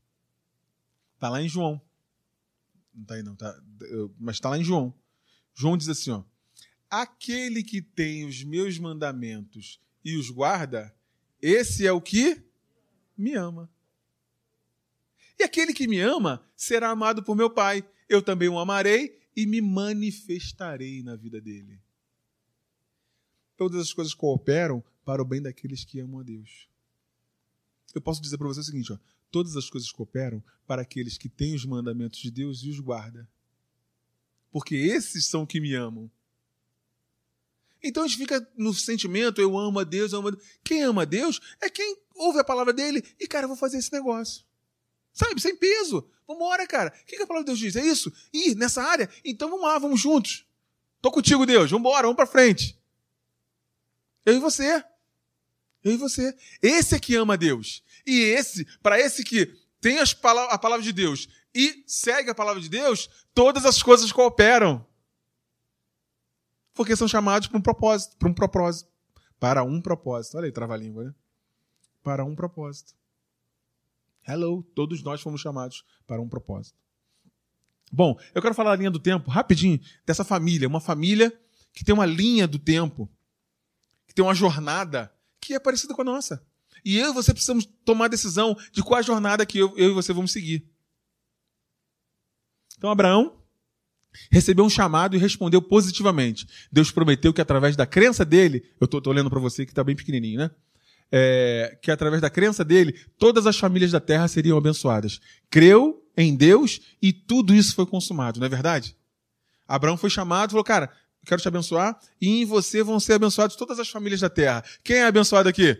[1.16, 1.82] Está lá em João.
[2.94, 3.60] Não está aí não, tá,
[4.20, 4.94] mas está lá em João.
[5.56, 6.24] João diz assim, ó:
[6.92, 10.96] Aquele que tem os meus mandamentos e os guarda,
[11.42, 12.42] esse é o que
[13.18, 13.70] me ama.
[15.40, 17.88] E aquele que me ama será amado por meu Pai.
[18.10, 21.80] Eu também o amarei e me manifestarei na vida dele.
[23.56, 26.68] Todas as coisas cooperam para o bem daqueles que amam a Deus.
[27.94, 28.98] Eu posso dizer para você o seguinte: ó,
[29.32, 33.28] todas as coisas cooperam para aqueles que têm os mandamentos de Deus e os guarda.
[34.52, 36.12] Porque esses são que me amam.
[37.82, 40.44] Então a gente fica no sentimento, eu amo a Deus, eu amo a Deus.
[40.64, 43.78] Quem ama a Deus é quem ouve a palavra dele e, cara, eu vou fazer
[43.78, 44.44] esse negócio.
[45.14, 46.08] Sabe, sem peso.
[46.28, 46.94] Vambora, cara.
[47.02, 47.76] O que a palavra de Deus diz?
[47.76, 48.12] É isso?
[48.34, 49.10] Ih, nessa área?
[49.26, 50.46] Então vamos lá, vamos juntos.
[51.02, 51.72] Tô contigo, Deus.
[51.72, 52.78] Vambora, vamos pra frente.
[54.26, 54.84] Eu e você.
[55.84, 56.36] Eu e você.
[56.62, 57.84] Esse é que ama a Deus.
[58.06, 59.52] E esse, para esse que
[59.82, 63.82] tem as pala- a palavra de Deus e segue a palavra de Deus, todas as
[63.82, 64.86] coisas cooperam.
[66.80, 68.90] Porque são chamados para um propósito, para um propósito.
[69.38, 70.38] Para um propósito.
[70.38, 71.16] Olha aí, trava-língua, né?
[72.02, 72.94] Para um propósito.
[74.26, 76.80] Hello, todos nós fomos chamados para um propósito.
[77.92, 80.70] Bom, eu quero falar a linha do tempo, rapidinho, dessa família.
[80.70, 81.38] Uma família
[81.74, 83.12] que tem uma linha do tempo,
[84.08, 86.42] que tem uma jornada que é parecida com a nossa.
[86.86, 89.90] E eu e você precisamos tomar a decisão de qual a jornada que eu, eu
[89.92, 90.66] e você vamos seguir.
[92.78, 93.39] Então, Abraão
[94.32, 96.48] recebeu um chamado e respondeu positivamente.
[96.72, 99.96] Deus prometeu que através da crença dele, eu tô lendo para você que está bem
[99.96, 100.52] pequenininho, né?
[101.12, 105.20] É, que através da crença dele, todas as famílias da terra seriam abençoadas.
[105.50, 108.96] Creu em Deus e tudo isso foi consumado, não é verdade?
[109.68, 110.92] Abraão foi chamado e falou, cara,
[111.26, 114.64] quero te abençoar e em você vão ser abençoadas todas as famílias da terra.
[114.84, 115.78] Quem é abençoado aqui?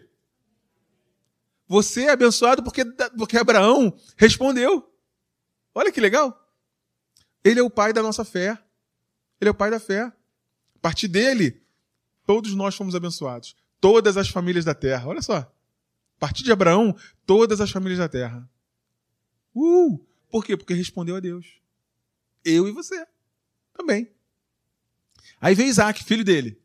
[1.68, 2.84] Você é abençoado porque,
[3.18, 4.92] porque Abraão respondeu.
[5.74, 6.36] Olha que legal.
[7.44, 8.58] Ele é o pai da nossa fé.
[9.40, 10.02] Ele é o pai da fé.
[10.02, 11.62] A partir dele,
[12.26, 13.56] todos nós fomos abençoados.
[13.80, 15.08] Todas as famílias da terra.
[15.08, 15.38] Olha só.
[15.38, 18.50] A partir de Abraão, todas as famílias da terra.
[19.56, 20.00] Uh!
[20.30, 20.56] Por quê?
[20.56, 21.60] Porque respondeu a Deus.
[22.44, 23.06] Eu e você.
[23.74, 24.12] Também.
[25.42, 26.62] Aí veio Isaac, filho dele.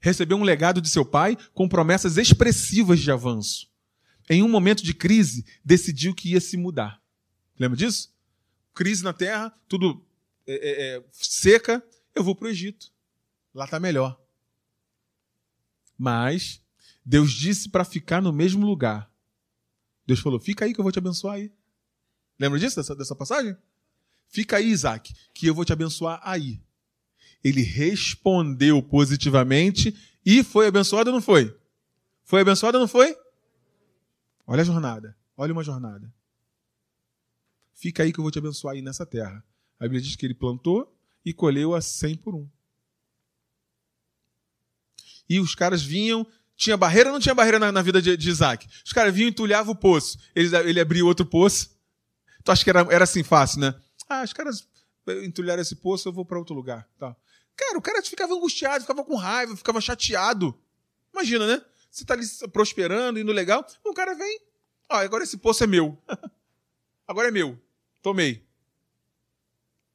[0.00, 3.68] Recebeu um legado de seu pai com promessas expressivas de avanço.
[4.30, 7.02] Em um momento de crise, decidiu que ia se mudar.
[7.58, 8.14] Lembra disso?
[8.74, 10.06] Crise na terra, tudo
[10.48, 11.84] é, é, é, seca,
[12.14, 12.90] eu vou para o Egito.
[13.54, 14.18] Lá está melhor.
[15.96, 16.62] Mas
[17.04, 19.10] Deus disse para ficar no mesmo lugar.
[20.06, 21.52] Deus falou: fica aí que eu vou te abençoar aí.
[22.38, 23.56] Lembra disso, dessa, dessa passagem?
[24.28, 26.62] Fica aí, Isaac, que eu vou te abençoar aí.
[27.42, 29.94] Ele respondeu positivamente
[30.24, 31.56] e foi abençoado ou não foi?
[32.24, 33.16] Foi abençoado ou não foi?
[34.46, 35.16] Olha a jornada.
[35.36, 36.12] Olha uma jornada.
[37.74, 39.44] Fica aí que eu vou te abençoar aí nessa terra.
[39.78, 42.48] A Bíblia diz que ele plantou e colheu a 100 por um.
[45.28, 46.26] E os caras vinham.
[46.56, 48.66] Tinha barreira ou não tinha barreira na, na vida de, de, Isaac?
[48.84, 50.18] Os caras vinham e entulhavam o poço.
[50.34, 51.70] Ele, ele abria outro poço.
[52.42, 53.74] Tu acha que era, era assim fácil, né?
[54.08, 54.66] Ah, os caras
[55.22, 56.88] entulharam esse poço, eu vou para outro lugar.
[56.98, 57.14] Tá.
[57.54, 60.58] Cara, o cara ficava angustiado, ficava com raiva, ficava chateado.
[61.12, 61.62] Imagina, né?
[61.90, 63.66] Você tá ali prosperando, indo legal.
[63.84, 64.40] O cara vem.
[64.88, 65.96] Ó, agora esse poço é meu.
[67.06, 67.60] agora é meu.
[68.02, 68.47] Tomei.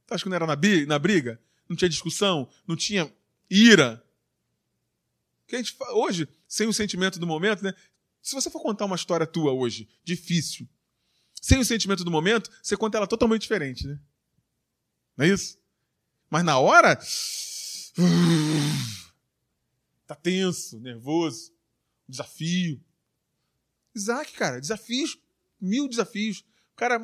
[0.06, 1.40] Tu acha que não era na, na briga?
[1.68, 2.48] Não tinha discussão?
[2.66, 3.12] Não tinha
[3.48, 4.04] ira?
[5.46, 7.74] Que a gente, hoje, sem o sentimento do momento, né?
[8.22, 10.68] Se você for contar uma história tua hoje, difícil,
[11.40, 13.98] sem o sentimento do momento, você conta ela totalmente diferente, né?
[15.16, 15.58] Não é isso?
[16.30, 16.98] Mas na hora.
[20.06, 21.50] Tá tenso, nervoso,
[22.06, 22.78] desafio.
[23.94, 25.18] Isaac, cara, desafios,
[25.58, 26.44] mil desafios.
[26.72, 26.98] O cara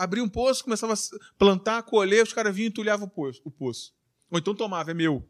[0.00, 0.96] abria um poço, começava a
[1.38, 3.94] plantar, colher, os caras vinham e entulhavam o poço, o poço.
[4.30, 5.28] Ou então tomava, é meu.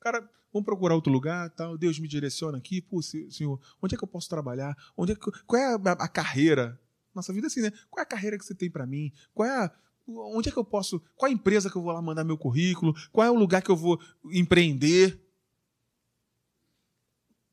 [0.00, 0.20] Cara,
[0.52, 1.76] vamos procurar outro lugar, tal.
[1.76, 4.74] Deus me direciona aqui, pô, senhor, onde é que eu posso trabalhar?
[4.96, 6.80] Onde é que, qual é a, a carreira?
[7.14, 7.70] Nossa vida é assim, né?
[7.90, 9.12] Qual é a carreira que você tem para mim?
[9.34, 9.70] Qual é a,
[10.06, 12.38] onde é que eu posso, qual é a empresa que eu vou lá mandar meu
[12.38, 12.94] currículo?
[13.12, 14.00] Qual é o lugar que eu vou
[14.32, 15.20] empreender?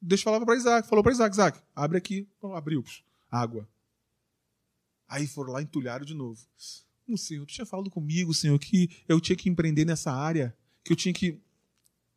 [0.01, 2.83] Deus falava para Isaac, falou para Isaac, Isaac, abre aqui, abriu,
[3.29, 3.67] água.
[5.11, 6.39] Aí foram lá e entulharam de novo.
[7.05, 10.55] O Senhor, tu tinha falado comigo, Senhor, que eu tinha que empreender nessa área,
[10.85, 11.37] que eu tinha que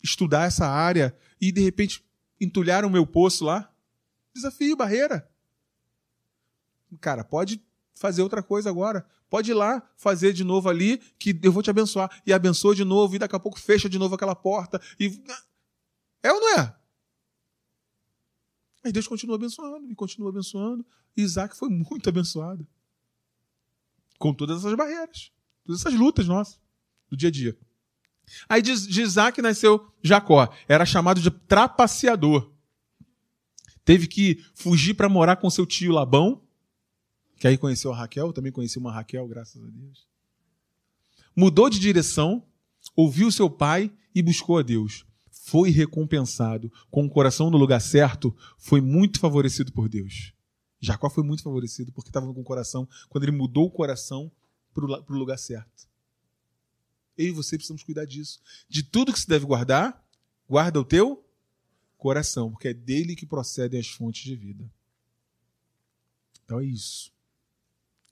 [0.00, 2.04] estudar essa área, e de repente
[2.40, 3.68] entulharam o meu poço lá.
[4.32, 5.28] Desafio, barreira.
[7.00, 7.60] Cara, pode
[7.96, 9.04] fazer outra coisa agora.
[9.28, 12.22] Pode ir lá fazer de novo ali, que eu vou te abençoar.
[12.24, 14.80] E abençoa de novo, e daqui a pouco fecha de novo aquela porta.
[15.00, 15.20] E...
[16.22, 16.76] É ou não é?
[18.84, 20.86] Mas Deus continua abençoando, e continua abençoando.
[21.16, 22.64] E Isaac foi muito abençoado.
[24.18, 25.30] Com todas essas barreiras,
[25.64, 26.60] todas essas lutas nossas,
[27.10, 27.56] do dia a dia.
[28.48, 30.48] Aí de, Isaac nasceu Jacó.
[30.68, 32.50] Era chamado de trapaceador.
[33.84, 36.42] Teve que fugir para morar com seu tio Labão,
[37.36, 40.06] que aí conheceu a Raquel, também conheci uma Raquel, graças a Deus.
[41.36, 42.42] Mudou de direção,
[42.96, 45.04] ouviu seu pai e buscou a Deus.
[45.30, 46.72] Foi recompensado.
[46.90, 50.32] Com o coração no lugar certo, foi muito favorecido por Deus.
[50.84, 54.30] Jacó foi muito favorecido porque estava com o coração, quando ele mudou o coração
[54.72, 55.88] para o lugar certo.
[57.16, 58.40] Eu e você precisamos cuidar disso.
[58.68, 60.04] De tudo que se deve guardar,
[60.48, 61.24] guarda o teu
[61.96, 64.70] coração, porque é dele que procedem as fontes de vida.
[66.44, 67.12] Então é isso.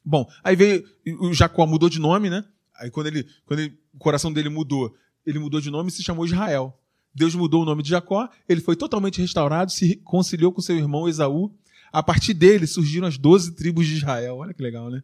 [0.05, 0.85] Bom, aí veio
[1.20, 2.45] o Jacó mudou de nome, né?
[2.75, 4.97] Aí quando ele, quando ele, o coração dele mudou,
[5.27, 6.79] ele mudou de nome e se chamou Israel.
[7.14, 11.09] Deus mudou o nome de Jacó, ele foi totalmente restaurado, se reconciliou com seu irmão
[11.09, 11.55] Esaú.
[11.93, 14.36] A partir dele surgiram as doze tribos de Israel.
[14.36, 15.03] Olha que legal, né?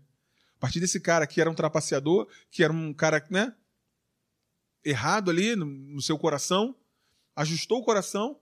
[0.57, 3.55] A partir desse cara que era um trapaceador, que era um cara, né?
[4.83, 6.75] Errado ali no, seu coração,
[7.37, 8.41] ajustou o coração,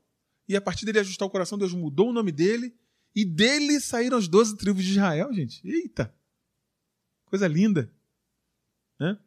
[0.48, 2.72] e a partir dele ajustar o coração, Deus mudou o nome dele,
[3.14, 5.66] e dele saíram as doze tribos de Israel, gente.
[5.66, 6.14] Eita!
[7.24, 7.90] Coisa linda.
[8.98, 9.18] Né?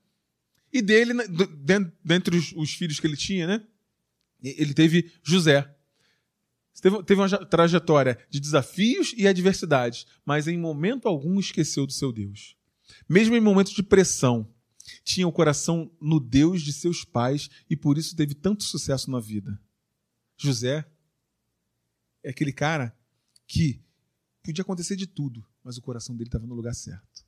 [0.72, 1.26] E dele, né,
[2.04, 3.68] dentre os filhos que ele tinha, né?
[4.42, 5.76] Ele teve José.
[6.82, 12.12] Teve, teve uma trajetória de desafios e adversidades, mas em momento algum esqueceu do seu
[12.12, 12.56] Deus.
[13.08, 14.48] Mesmo em momentos de pressão,
[15.04, 19.20] tinha o coração no Deus de seus pais e por isso teve tanto sucesso na
[19.20, 19.60] vida.
[20.38, 20.86] José
[22.24, 22.96] é aquele cara
[23.48, 23.82] que
[24.44, 27.26] podia acontecer de tudo, mas o coração dele estava no lugar certo.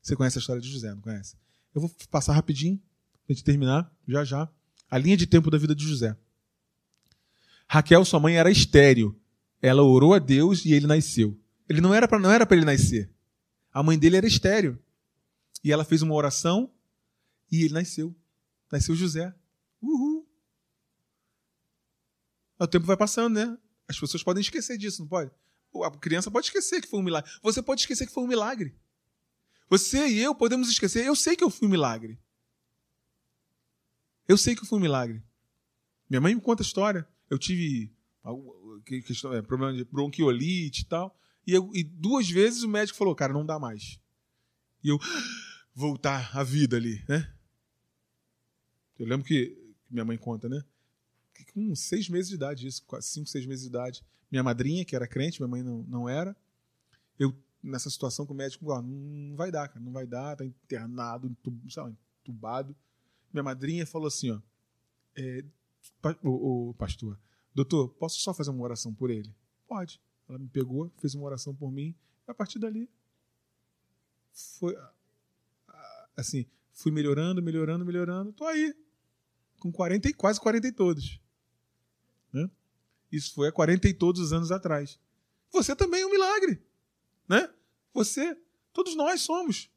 [0.00, 1.36] Você conhece a história de José, não conhece?
[1.74, 2.80] Eu vou passar rapidinho
[3.26, 4.50] para gente terminar, já já,
[4.88, 6.16] a linha de tempo da vida de José.
[7.68, 9.18] Raquel, sua mãe, era estéril.
[9.60, 11.38] Ela orou a Deus e ele nasceu.
[11.68, 13.10] Ele não era para não era para ele nascer.
[13.72, 14.78] A mãe dele era estéril.
[15.62, 16.72] E ela fez uma oração
[17.50, 18.14] e ele nasceu.
[18.70, 19.34] Nasceu José.
[19.82, 20.26] Uhul.
[22.58, 23.58] O tempo vai passando, né?
[23.88, 25.30] As pessoas podem esquecer disso, não pode?
[25.84, 27.30] A criança pode esquecer que foi um milagre.
[27.42, 28.74] Você pode esquecer que foi um milagre.
[29.68, 31.04] Você e eu podemos esquecer.
[31.04, 32.18] Eu sei que eu fui um milagre.
[34.26, 35.22] Eu sei que eu fui um milagre.
[36.08, 37.06] Minha mãe me conta a história.
[37.30, 37.90] Eu tive
[39.06, 41.18] questão, é, problema de bronquiolite e tal.
[41.46, 44.00] E, eu- e duas vezes o médico falou, cara, não dá mais.
[44.82, 44.98] E eu
[45.74, 47.32] voltar à vida ali, né?
[48.98, 49.56] Eu lembro que
[49.90, 50.64] minha mãe conta, né?
[51.52, 54.04] Com seis meses de idade, isso, cinco, seis meses de idade.
[54.30, 56.34] Minha madrinha, que era crente, minha mãe não, não era.
[57.18, 60.44] Eu, nessa situação com o médico, ó, não vai dar, cara, não vai dar, tá
[60.44, 62.74] internado, entu- sei lá, entubado.
[63.32, 64.40] Minha madrinha falou assim, ó,
[65.14, 65.44] é,
[66.22, 67.18] o, o pastor,
[67.54, 69.34] doutor, posso só fazer uma oração por ele?
[69.66, 70.00] Pode.
[70.28, 71.94] Ela me pegou, fez uma oração por mim,
[72.26, 72.90] e a partir dali
[74.58, 74.76] foi
[76.16, 78.74] assim, fui melhorando, melhorando, melhorando, tô aí
[79.58, 81.20] com 40 e quase 40 e todos.
[82.32, 82.50] Né?
[83.10, 84.98] Isso foi há 40 e todos os anos atrás.
[85.52, 86.62] Você também é um milagre,
[87.28, 87.50] né?
[87.94, 88.36] Você,
[88.72, 89.70] todos nós somos.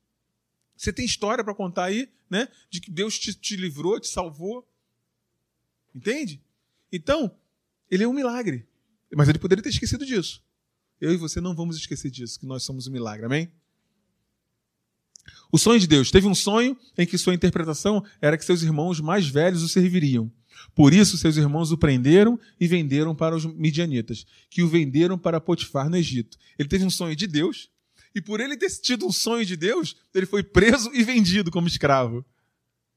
[0.76, 2.48] Você tem história para contar aí, né?
[2.70, 4.68] De que Deus te, te livrou, te salvou.
[5.94, 6.42] Entende?
[6.92, 7.36] Então,
[7.90, 8.68] ele é um milagre.
[9.16, 10.44] Mas ele poderia ter esquecido disso.
[11.00, 13.26] Eu e você não vamos esquecer disso, que nós somos um milagre.
[13.26, 13.52] Amém?
[15.52, 16.12] O sonho de Deus.
[16.12, 20.32] Teve um sonho em que sua interpretação era que seus irmãos mais velhos o serviriam.
[20.76, 25.40] Por isso, seus irmãos o prenderam e venderam para os midianitas, que o venderam para
[25.40, 26.38] Potifar no Egito.
[26.58, 27.70] Ele teve um sonho de Deus,
[28.14, 31.68] e por ele ter tido um sonho de Deus, ele foi preso e vendido como
[31.68, 32.26] escravo.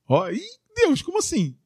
[0.09, 0.43] Ó, e
[0.75, 1.57] Deus, como assim?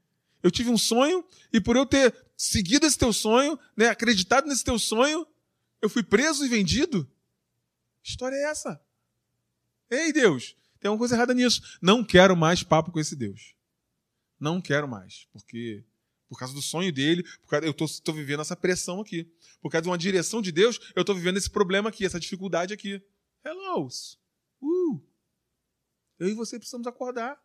[0.46, 4.62] Eu tive um sonho, e por eu ter seguido esse teu sonho, né, acreditado nesse
[4.62, 5.26] teu sonho,
[5.82, 7.10] eu fui preso e vendido?
[8.00, 8.80] História é essa?
[9.90, 11.60] Ei, Deus, tem alguma coisa errada nisso.
[11.82, 13.56] Não quero mais papo com esse Deus.
[14.38, 15.84] Não quero mais, porque
[16.28, 19.28] por causa do sonho dele, por causa, eu estou vivendo essa pressão aqui.
[19.60, 22.72] Por causa de uma direção de Deus, eu estou vivendo esse problema aqui, essa dificuldade
[22.72, 23.02] aqui.
[23.44, 23.88] Hello.
[24.62, 25.02] Uh.
[26.20, 27.36] Eu e você precisamos acordar.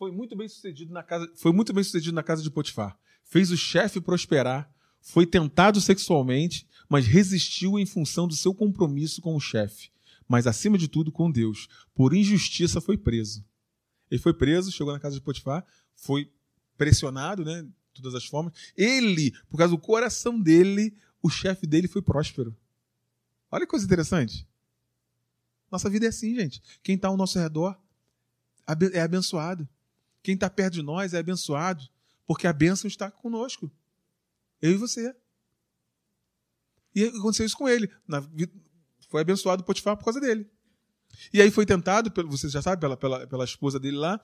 [0.00, 2.98] Foi muito bem sucedido na casa, foi muito bem sucedido na casa de Potifar.
[3.22, 9.36] Fez o chefe prosperar, foi tentado sexualmente, mas resistiu em função do seu compromisso com
[9.36, 9.90] o chefe,
[10.26, 11.68] mas acima de tudo com Deus.
[11.94, 13.44] Por injustiça foi preso.
[14.10, 16.32] Ele foi preso, chegou na casa de Potifar, foi
[16.78, 17.60] pressionado, né,
[17.92, 18.54] de todas as formas.
[18.74, 22.56] Ele, por causa do coração dele, o chefe dele foi próspero.
[23.50, 24.48] Olha que coisa interessante.
[25.70, 26.62] Nossa vida é assim, gente.
[26.82, 27.78] Quem está ao nosso redor
[28.94, 29.68] é abençoado.
[30.22, 31.82] Quem está perto de nós é abençoado,
[32.26, 33.70] porque a bênção está conosco.
[34.60, 35.14] Eu e você.
[36.94, 37.90] E aconteceu isso com ele.
[39.08, 40.48] Foi abençoado Potifar por causa dele.
[41.32, 44.20] E aí foi tentado, você já sabe, pela, pela, pela esposa dele lá.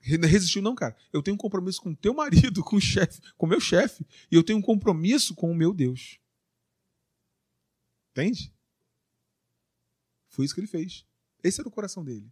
[0.00, 0.96] Re- Resistiu, não, cara.
[1.12, 4.06] Eu tenho um compromisso com o teu marido, com o chefe, com o meu chefe.
[4.30, 6.18] E eu tenho um compromisso com o meu Deus.
[8.10, 8.52] Entende?
[10.28, 11.04] Foi isso que ele fez.
[11.42, 12.30] Esse era o coração dele.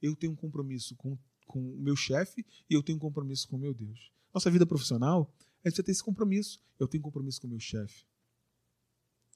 [0.00, 3.56] Eu tenho um compromisso com, com o meu chefe e eu tenho um compromisso com
[3.56, 4.12] o meu Deus.
[4.32, 5.34] Nossa vida profissional
[5.64, 6.62] é você ter esse compromisso.
[6.78, 8.04] Eu tenho compromisso com o meu chefe.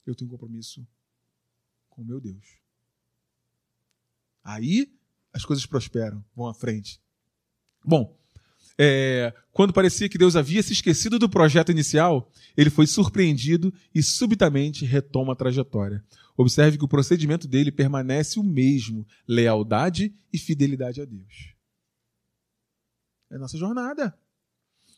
[0.07, 0.87] Eu tenho compromisso
[1.89, 2.59] com o meu Deus.
[4.45, 4.93] Aí
[5.33, 7.01] as coisas prosperam, vão à frente.
[7.85, 8.17] Bom,
[8.79, 14.03] é, quando parecia que Deus havia se esquecido do projeto inicial, ele foi surpreendido e
[14.03, 16.05] subitamente retoma a trajetória.
[16.37, 21.52] Observe que o procedimento dele permanece o mesmo: lealdade e fidelidade a Deus.
[23.33, 24.17] É a nossa jornada.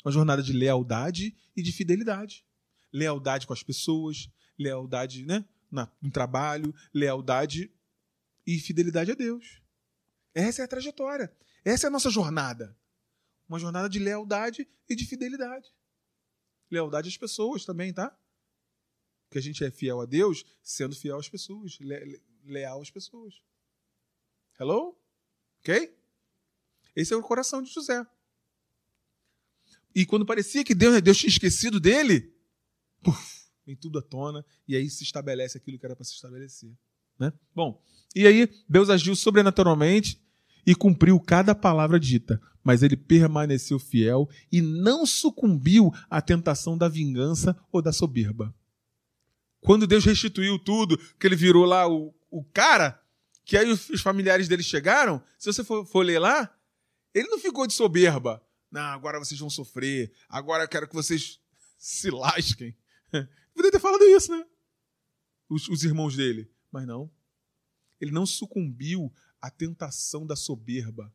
[0.04, 2.44] Uma jornada de lealdade e de fidelidade.
[2.92, 4.28] Lealdade com as pessoas,
[4.58, 5.44] lealdade né,
[6.00, 7.72] no trabalho, lealdade
[8.46, 9.62] e fidelidade a Deus.
[10.34, 11.34] Essa é a trajetória.
[11.64, 12.76] Essa é a nossa jornada.
[13.48, 15.72] Uma jornada de lealdade e de fidelidade.
[16.70, 18.16] Lealdade às pessoas também, tá?
[19.28, 23.40] Porque a gente é fiel a Deus sendo fiel às pessoas, le- leal às pessoas.
[24.58, 24.96] Hello?
[25.60, 25.96] Ok?
[26.94, 28.06] Esse é o coração de José.
[29.94, 32.32] E quando parecia que Deus, Deus tinha esquecido dele,
[33.02, 36.72] puf, vem tudo à tona e aí se estabelece aquilo que era para se estabelecer.
[37.18, 37.32] Né?
[37.54, 37.80] Bom,
[38.14, 40.20] e aí Deus agiu sobrenaturalmente
[40.66, 46.88] e cumpriu cada palavra dita, mas ele permaneceu fiel e não sucumbiu à tentação da
[46.88, 48.54] vingança ou da soberba.
[49.60, 53.00] Quando Deus restituiu tudo, que ele virou lá o, o cara,
[53.44, 56.54] que aí os familiares dele chegaram, se você for, for ler lá,
[57.14, 58.42] ele não ficou de soberba.
[58.74, 61.40] Não, agora vocês vão sofrer, agora eu quero que vocês
[61.78, 62.76] se lasquem.
[63.54, 64.44] Poderia ter falado isso, né?
[65.48, 66.50] Os, os irmãos dele.
[66.72, 67.08] Mas não.
[68.00, 71.14] Ele não sucumbiu à tentação da soberba.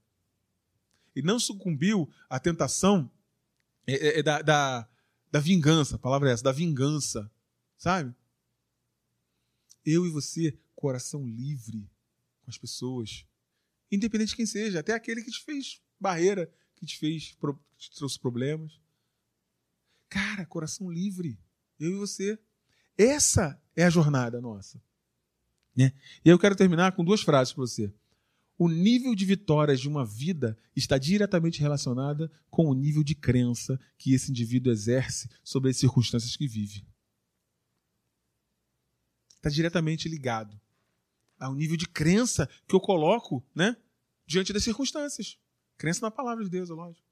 [1.14, 3.12] Ele não sucumbiu à tentação
[3.86, 4.90] é, é, é, da, da,
[5.30, 5.98] da vingança.
[5.98, 7.30] A palavra é essa, da vingança.
[7.78, 8.16] Sabe?
[9.86, 11.92] Eu e você, coração livre
[12.42, 13.26] com as pessoas.
[13.92, 16.50] Independente de quem seja, até aquele que te fez barreira,
[16.80, 18.80] que te fez, que te trouxe problemas.
[20.10, 21.38] Cara, coração livre.
[21.80, 22.40] Eu e você.
[22.98, 24.82] Essa é a jornada nossa.
[25.76, 25.94] Né?
[26.26, 27.94] E eu quero terminar com duas frases para você.
[28.58, 33.80] O nível de vitórias de uma vida está diretamente relacionada com o nível de crença
[33.98, 36.86] que esse indivíduo exerce sobre as circunstâncias que vive.
[39.36, 40.60] Está diretamente ligado
[41.40, 43.78] ao nível de crença que eu coloco né,
[44.28, 45.38] diante das circunstâncias.
[45.80, 47.08] Crença na palavra de Deus, é lógico.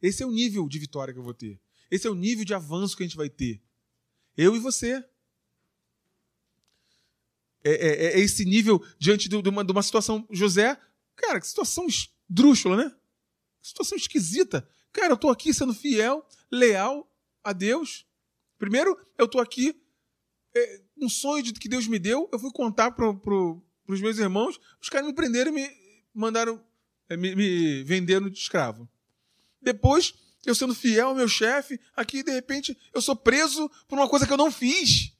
[0.00, 1.60] Esse é o nível de vitória que eu vou ter.
[1.90, 3.60] Esse é o nível de avanço que a gente vai ter.
[4.36, 5.04] Eu e você.
[7.64, 10.24] É, é, é esse nível diante de uma, de uma situação.
[10.30, 10.80] José,
[11.16, 12.96] cara, que situação esdrúxula, né?
[13.60, 14.66] Situação esquisita.
[14.92, 17.12] Cara, eu tô aqui sendo fiel, leal
[17.42, 18.06] a Deus.
[18.56, 19.74] Primeiro, eu tô aqui.
[20.54, 24.60] É, um sonho que Deus me deu, eu fui contar para pro, os meus irmãos,
[24.80, 25.70] os caras me prenderam e me
[26.14, 26.64] mandaram.
[27.08, 28.88] É, me, me venderam de escravo.
[29.60, 34.08] Depois, eu sendo fiel ao meu chefe, aqui de repente eu sou preso por uma
[34.08, 35.12] coisa que eu não fiz.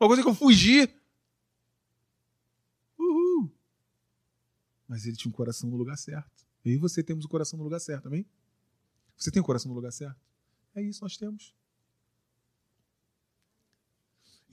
[0.00, 0.88] Uma coisa que eu fugi.
[2.98, 3.50] Uhul.
[4.88, 6.44] Mas ele tinha um coração no lugar certo.
[6.64, 8.26] Eu e você temos o coração no lugar certo, amém?
[9.16, 10.18] Você tem o coração no lugar certo?
[10.74, 11.54] É isso, nós temos.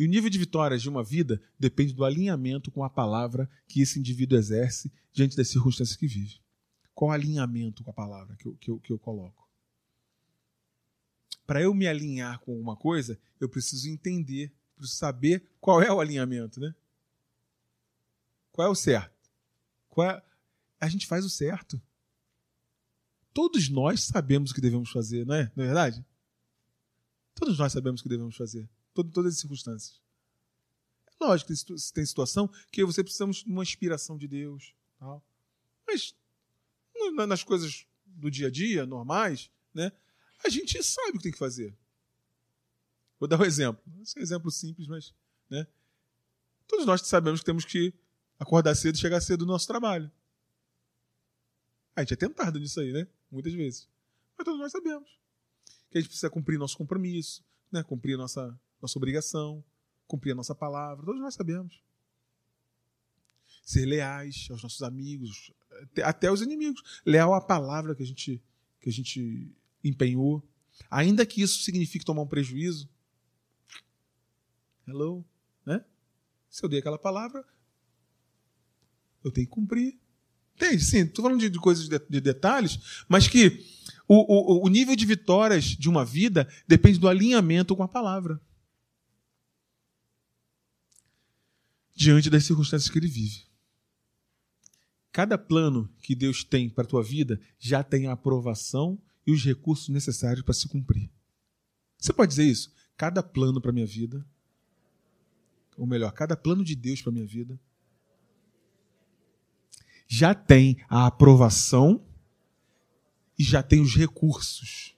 [0.01, 3.81] E o nível de vitórias de uma vida depende do alinhamento com a palavra que
[3.83, 6.41] esse indivíduo exerce diante das circunstâncias que vive.
[6.91, 9.47] Qual alinhamento com a palavra que eu, que eu, que eu coloco?
[11.45, 15.99] Para eu me alinhar com alguma coisa, eu preciso entender, preciso saber qual é o
[15.99, 16.73] alinhamento, né?
[18.51, 19.29] Qual é o certo?
[19.87, 20.19] Qual é...
[20.79, 21.79] A gente faz o certo.
[23.31, 25.51] Todos nós sabemos o que devemos fazer, não é?
[25.55, 26.03] Não é verdade?
[27.35, 28.67] Todos nós sabemos o que devemos fazer.
[28.93, 30.01] Todas as circunstâncias.
[31.07, 34.73] É lógico que tem situação que você precisamos de uma inspiração de Deus.
[34.99, 35.23] Tal.
[35.87, 36.15] Mas
[37.27, 39.91] nas coisas do dia a dia, normais, né?
[40.43, 41.75] A gente sabe o que tem que fazer.
[43.19, 43.83] Vou dar um exemplo.
[44.01, 45.13] Esse é um exemplo simples, mas.
[45.49, 45.67] Né?
[46.67, 47.93] Todos nós sabemos que temos que
[48.39, 50.11] acordar cedo e chegar cedo no nosso trabalho.
[51.95, 53.07] A gente é tentado nisso aí, né?
[53.29, 53.87] Muitas vezes.
[54.37, 55.07] Mas todos nós sabemos
[55.91, 57.83] que a gente precisa cumprir nosso compromisso, né?
[57.83, 59.63] cumprir nossa, nossa obrigação,
[60.07, 61.05] cumprir a nossa palavra.
[61.05, 61.81] Todos nós sabemos.
[63.63, 65.53] Ser leais aos nossos amigos,
[66.03, 66.81] até os inimigos.
[67.05, 68.41] Leal à palavra que a gente,
[68.79, 70.43] que a gente empenhou.
[70.89, 72.89] Ainda que isso signifique tomar um prejuízo.
[74.87, 75.23] Hello?
[75.65, 75.83] Né?
[76.49, 77.45] Se eu dei aquela palavra,
[79.23, 79.99] eu tenho que cumprir.
[80.55, 80.83] Entende?
[80.83, 83.65] Sim, estou falando de, de coisas de, de, detalhes, mas que
[84.07, 88.39] o, o, o nível de vitórias de uma vida depende do alinhamento com a palavra.
[92.01, 93.45] Diante das circunstâncias que ele vive.
[95.11, 99.45] Cada plano que Deus tem para a tua vida já tem a aprovação e os
[99.45, 101.11] recursos necessários para se cumprir.
[101.99, 102.73] Você pode dizer isso?
[102.97, 104.25] Cada plano para a minha vida,
[105.77, 107.59] ou melhor, cada plano de Deus para a minha vida,
[110.07, 112.03] já tem a aprovação
[113.37, 114.97] e já tem os recursos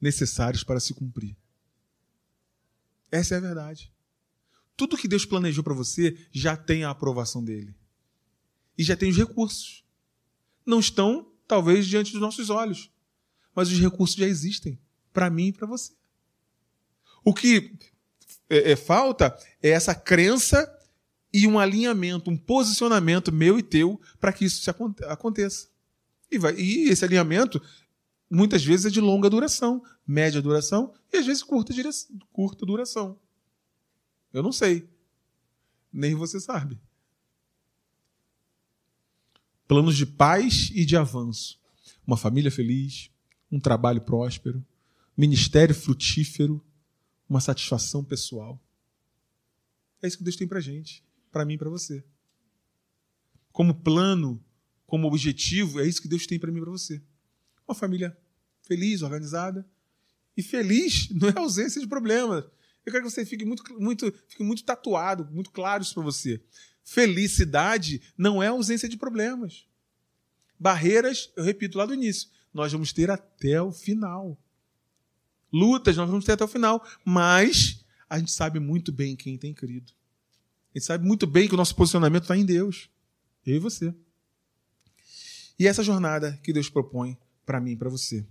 [0.00, 1.36] necessários para se cumprir.
[3.10, 3.94] Essa é a verdade.
[4.76, 7.74] Tudo que Deus planejou para você já tem a aprovação dele
[8.76, 9.84] e já tem os recursos.
[10.64, 12.90] Não estão, talvez, diante dos nossos olhos,
[13.54, 14.78] mas os recursos já existem
[15.12, 15.92] para mim e para você.
[17.24, 17.72] O que
[18.50, 20.72] é, é, falta é essa crença
[21.32, 24.70] e um alinhamento, um posicionamento meu e teu para que isso
[25.08, 25.68] aconteça.
[26.30, 27.60] E, vai, e esse alinhamento
[28.30, 31.72] muitas vezes é de longa duração, média duração e às vezes curta,
[32.32, 33.18] curta duração.
[34.36, 34.88] Eu não sei.
[35.92, 36.80] Nem você sabe
[39.66, 41.60] planos de paz e de avanço,
[42.06, 43.10] uma família feliz,
[43.50, 44.64] um trabalho próspero,
[45.16, 46.64] ministério frutífero,
[47.28, 48.62] uma satisfação pessoal.
[50.00, 52.04] É isso que Deus tem pra gente, pra mim e pra você.
[53.50, 54.42] Como plano,
[54.86, 57.02] como objetivo, é isso que Deus tem pra mim e pra você.
[57.66, 58.16] Uma família
[58.62, 59.66] feliz, organizada.
[60.36, 62.44] E feliz não é ausência de problemas.
[62.86, 66.40] Eu quero que você fique muito, muito, fique muito tatuado, muito claro isso para você.
[66.84, 69.66] Felicidade não é ausência de problemas.
[70.56, 74.38] Barreiras, eu repito lá do início, nós vamos ter até o final.
[75.52, 79.52] Lutas nós vamos ter até o final, mas a gente sabe muito bem quem tem
[79.52, 79.92] crido.
[80.72, 82.88] A gente sabe muito bem que o nosso posicionamento está em Deus.
[83.44, 83.92] Eu e você.
[85.58, 88.24] E essa jornada que Deus propõe para mim e para você.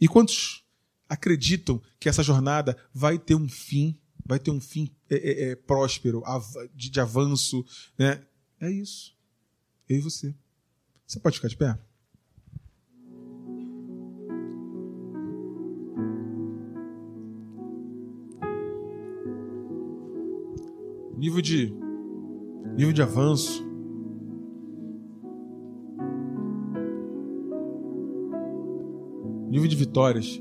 [0.00, 0.61] E quantos
[1.12, 5.56] acreditam que essa jornada vai ter um fim, vai ter um fim é, é, é,
[5.56, 6.22] próspero,
[6.74, 7.62] de, de avanço,
[7.98, 8.22] né?
[8.58, 9.14] É isso.
[9.86, 10.34] Eu e você.
[11.06, 11.78] Você pode ficar de pé?
[21.18, 21.74] Nível de
[22.74, 23.62] nível de avanço.
[29.50, 30.40] Nível de vitórias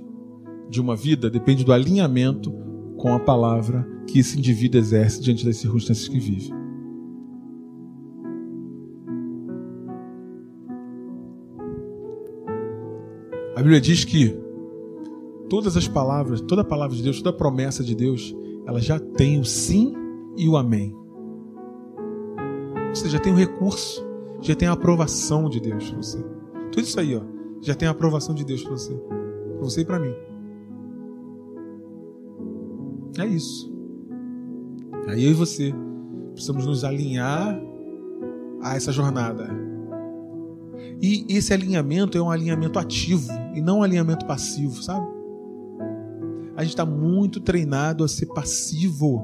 [0.71, 2.51] de uma vida depende do alinhamento
[2.97, 6.49] com a palavra que esse indivíduo exerce diante das circunstâncias que vive.
[13.53, 14.33] A Bíblia diz que
[15.49, 18.33] todas as palavras, toda a palavra de Deus, toda a promessa de Deus,
[18.65, 19.93] ela já tem o sim
[20.37, 20.95] e o amém.
[22.93, 24.03] Você já tem o recurso,
[24.39, 26.23] já tem a aprovação de Deus para você.
[26.71, 27.21] Tudo isso aí, ó,
[27.61, 30.30] já tem a aprovação de Deus para você, para você e para mim.
[33.21, 33.71] É isso.
[35.07, 35.73] Aí eu e você
[36.33, 37.59] precisamos nos alinhar
[38.61, 39.49] a essa jornada.
[41.01, 45.05] E esse alinhamento é um alinhamento ativo e não um alinhamento passivo, sabe?
[46.55, 49.23] A gente está muito treinado a ser passivo.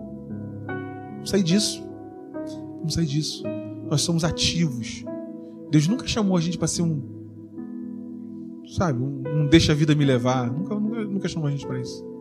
[1.14, 1.84] Vamos sair disso.
[2.78, 3.44] Vamos sair disso.
[3.90, 5.06] Nós somos ativos.
[5.70, 7.02] Deus nunca chamou a gente para ser um,
[8.76, 10.52] sabe, um, um deixa a vida me levar.
[10.52, 12.17] Nunca, nunca, nunca chamou a gente para isso.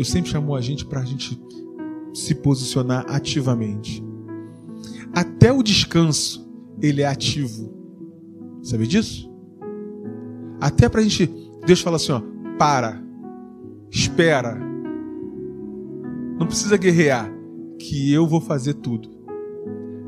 [0.00, 1.38] Deus sempre chamou a gente para a gente
[2.14, 4.02] se posicionar ativamente.
[5.12, 6.50] Até o descanso,
[6.80, 7.70] ele é ativo.
[8.62, 9.30] Sabe disso?
[10.58, 11.30] Até pra gente.
[11.66, 12.22] Deus fala assim: ó,
[12.58, 12.98] para,
[13.90, 14.58] espera.
[16.38, 17.30] Não precisa guerrear,
[17.78, 19.10] que eu vou fazer tudo.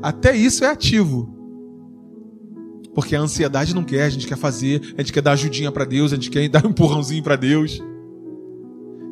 [0.01, 1.31] Até isso é ativo.
[2.95, 5.85] Porque a ansiedade não quer, a gente quer fazer, a gente quer dar ajudinha para
[5.85, 7.79] Deus, a gente quer dar um empurrãozinho para Deus.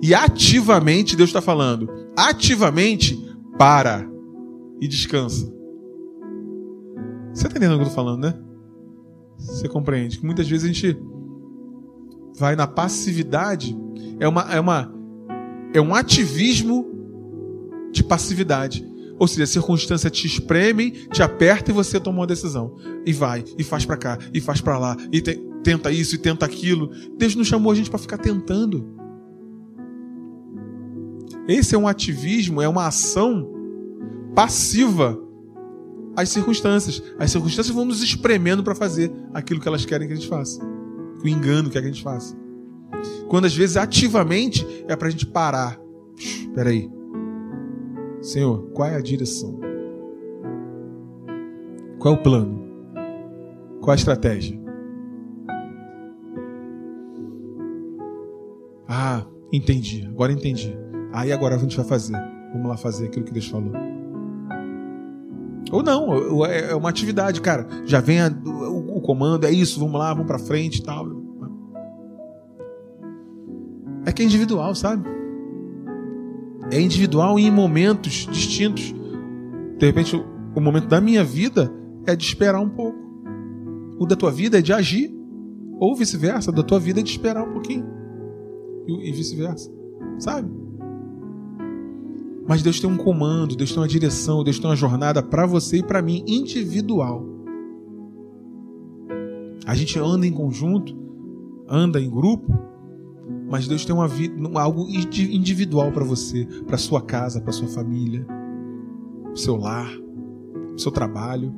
[0.02, 3.18] E ativamente Deus está falando, ativamente
[3.58, 4.10] para
[4.80, 5.46] e descansa.
[7.34, 8.34] Você está entendendo o que eu estou falando, né?
[9.38, 10.98] Você compreende que muitas vezes a gente
[12.38, 13.78] vai na passividade,
[14.20, 14.94] é uma é uma
[15.74, 16.86] é um ativismo
[17.92, 18.90] de passividade.
[19.20, 22.76] Ou seja, a circunstância te espreme, te aperta e você toma uma decisão.
[23.06, 26.18] E vai, e faz para cá, e faz para lá, e te- tenta isso e
[26.18, 26.90] tenta aquilo.
[27.18, 29.00] Deus não chamou a gente para ficar tentando.
[31.52, 33.46] Esse é um ativismo, é uma ação
[34.34, 35.20] passiva
[36.16, 37.04] às circunstâncias.
[37.20, 40.64] As circunstâncias vão nos espremendo para fazer aquilo que elas querem que a gente faça.
[41.22, 42.38] O engano que a gente faça.
[43.28, 45.78] Quando às vezes ativamente é para a gente parar.
[46.18, 46.90] Espera aí.
[48.22, 49.60] Senhor, qual é a direção?
[52.00, 52.62] Qual é o plano?
[53.82, 54.58] Qual é a estratégia?
[58.88, 60.08] Ah, entendi.
[60.08, 60.74] Agora entendi.
[61.14, 62.18] Aí agora a gente vai fazer.
[62.54, 63.72] Vamos lá fazer aquilo que Deus falou.
[65.72, 67.66] Ou não, é é uma atividade, cara.
[67.86, 71.08] Já vem a- o, o comando, é isso, vamos lá, vamos pra frente e tal.
[74.06, 75.08] É que é individual, sabe?
[76.72, 78.94] É individual e em momentos distintos.
[79.78, 80.26] De repente, o,
[80.56, 81.72] o momento da minha vida
[82.08, 82.98] é de esperar um pouco.
[84.00, 85.14] O da tua vida é de agir.
[85.80, 87.86] Ou vice-versa, da tua vida é de esperar um pouquinho.
[88.88, 89.72] E, e vice-versa.
[90.20, 90.50] Sabe?
[92.48, 95.78] Mas Deus tem um comando, Deus tem uma direção, Deus tem uma jornada para você
[95.78, 97.24] e para mim, individual.
[99.66, 100.96] A gente anda em conjunto,
[101.68, 102.52] anda em grupo,
[103.50, 107.68] mas Deus tem uma vida, algo indi- individual para você, para sua casa, para sua
[107.68, 108.26] família,
[109.26, 109.90] pro seu lar,
[110.70, 111.54] pro seu trabalho.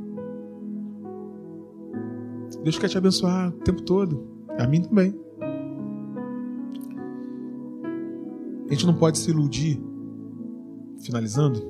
[2.63, 4.27] Deus quer te abençoar o tempo todo,
[4.59, 5.15] a mim também.
[8.69, 9.81] A gente não pode se iludir
[11.03, 11.61] finalizando,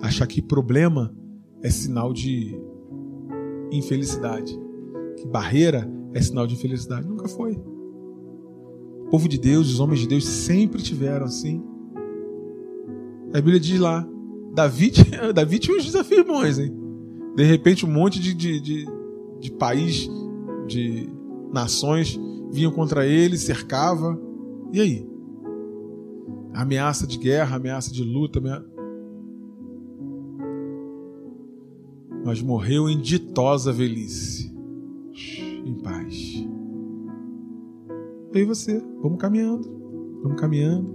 [0.00, 1.14] achar que problema
[1.62, 2.58] é sinal de
[3.70, 4.58] infelicidade,
[5.16, 7.06] que barreira é sinal de infelicidade.
[7.06, 7.52] Nunca foi.
[7.52, 11.62] O povo de Deus, os homens de Deus sempre tiveram assim.
[13.30, 14.06] A Bíblia diz lá,
[14.54, 16.74] Davi, tinha- Davi tinha uns desafios bons, hein?
[17.36, 18.86] De repente, um monte de, de, de,
[19.40, 20.08] de país,
[20.66, 21.08] de
[21.52, 22.18] nações
[22.50, 24.20] vinham contra ele, cercava.
[24.72, 25.11] E aí?
[26.54, 28.40] Ameaça de guerra, ameaça de luta.
[32.24, 34.52] Mas morreu em ditosa velhice.
[35.64, 36.46] Em paz.
[38.34, 39.68] Eu e você, vamos caminhando,
[40.22, 40.92] vamos caminhando,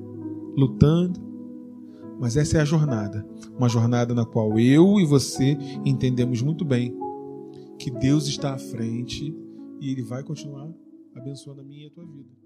[0.56, 1.20] lutando.
[2.20, 3.28] Mas essa é a jornada.
[3.56, 6.98] Uma jornada na qual eu e você entendemos muito bem
[7.78, 9.36] que Deus está à frente
[9.80, 10.68] e Ele vai continuar
[11.16, 12.37] abençoando a minha e a tua vida.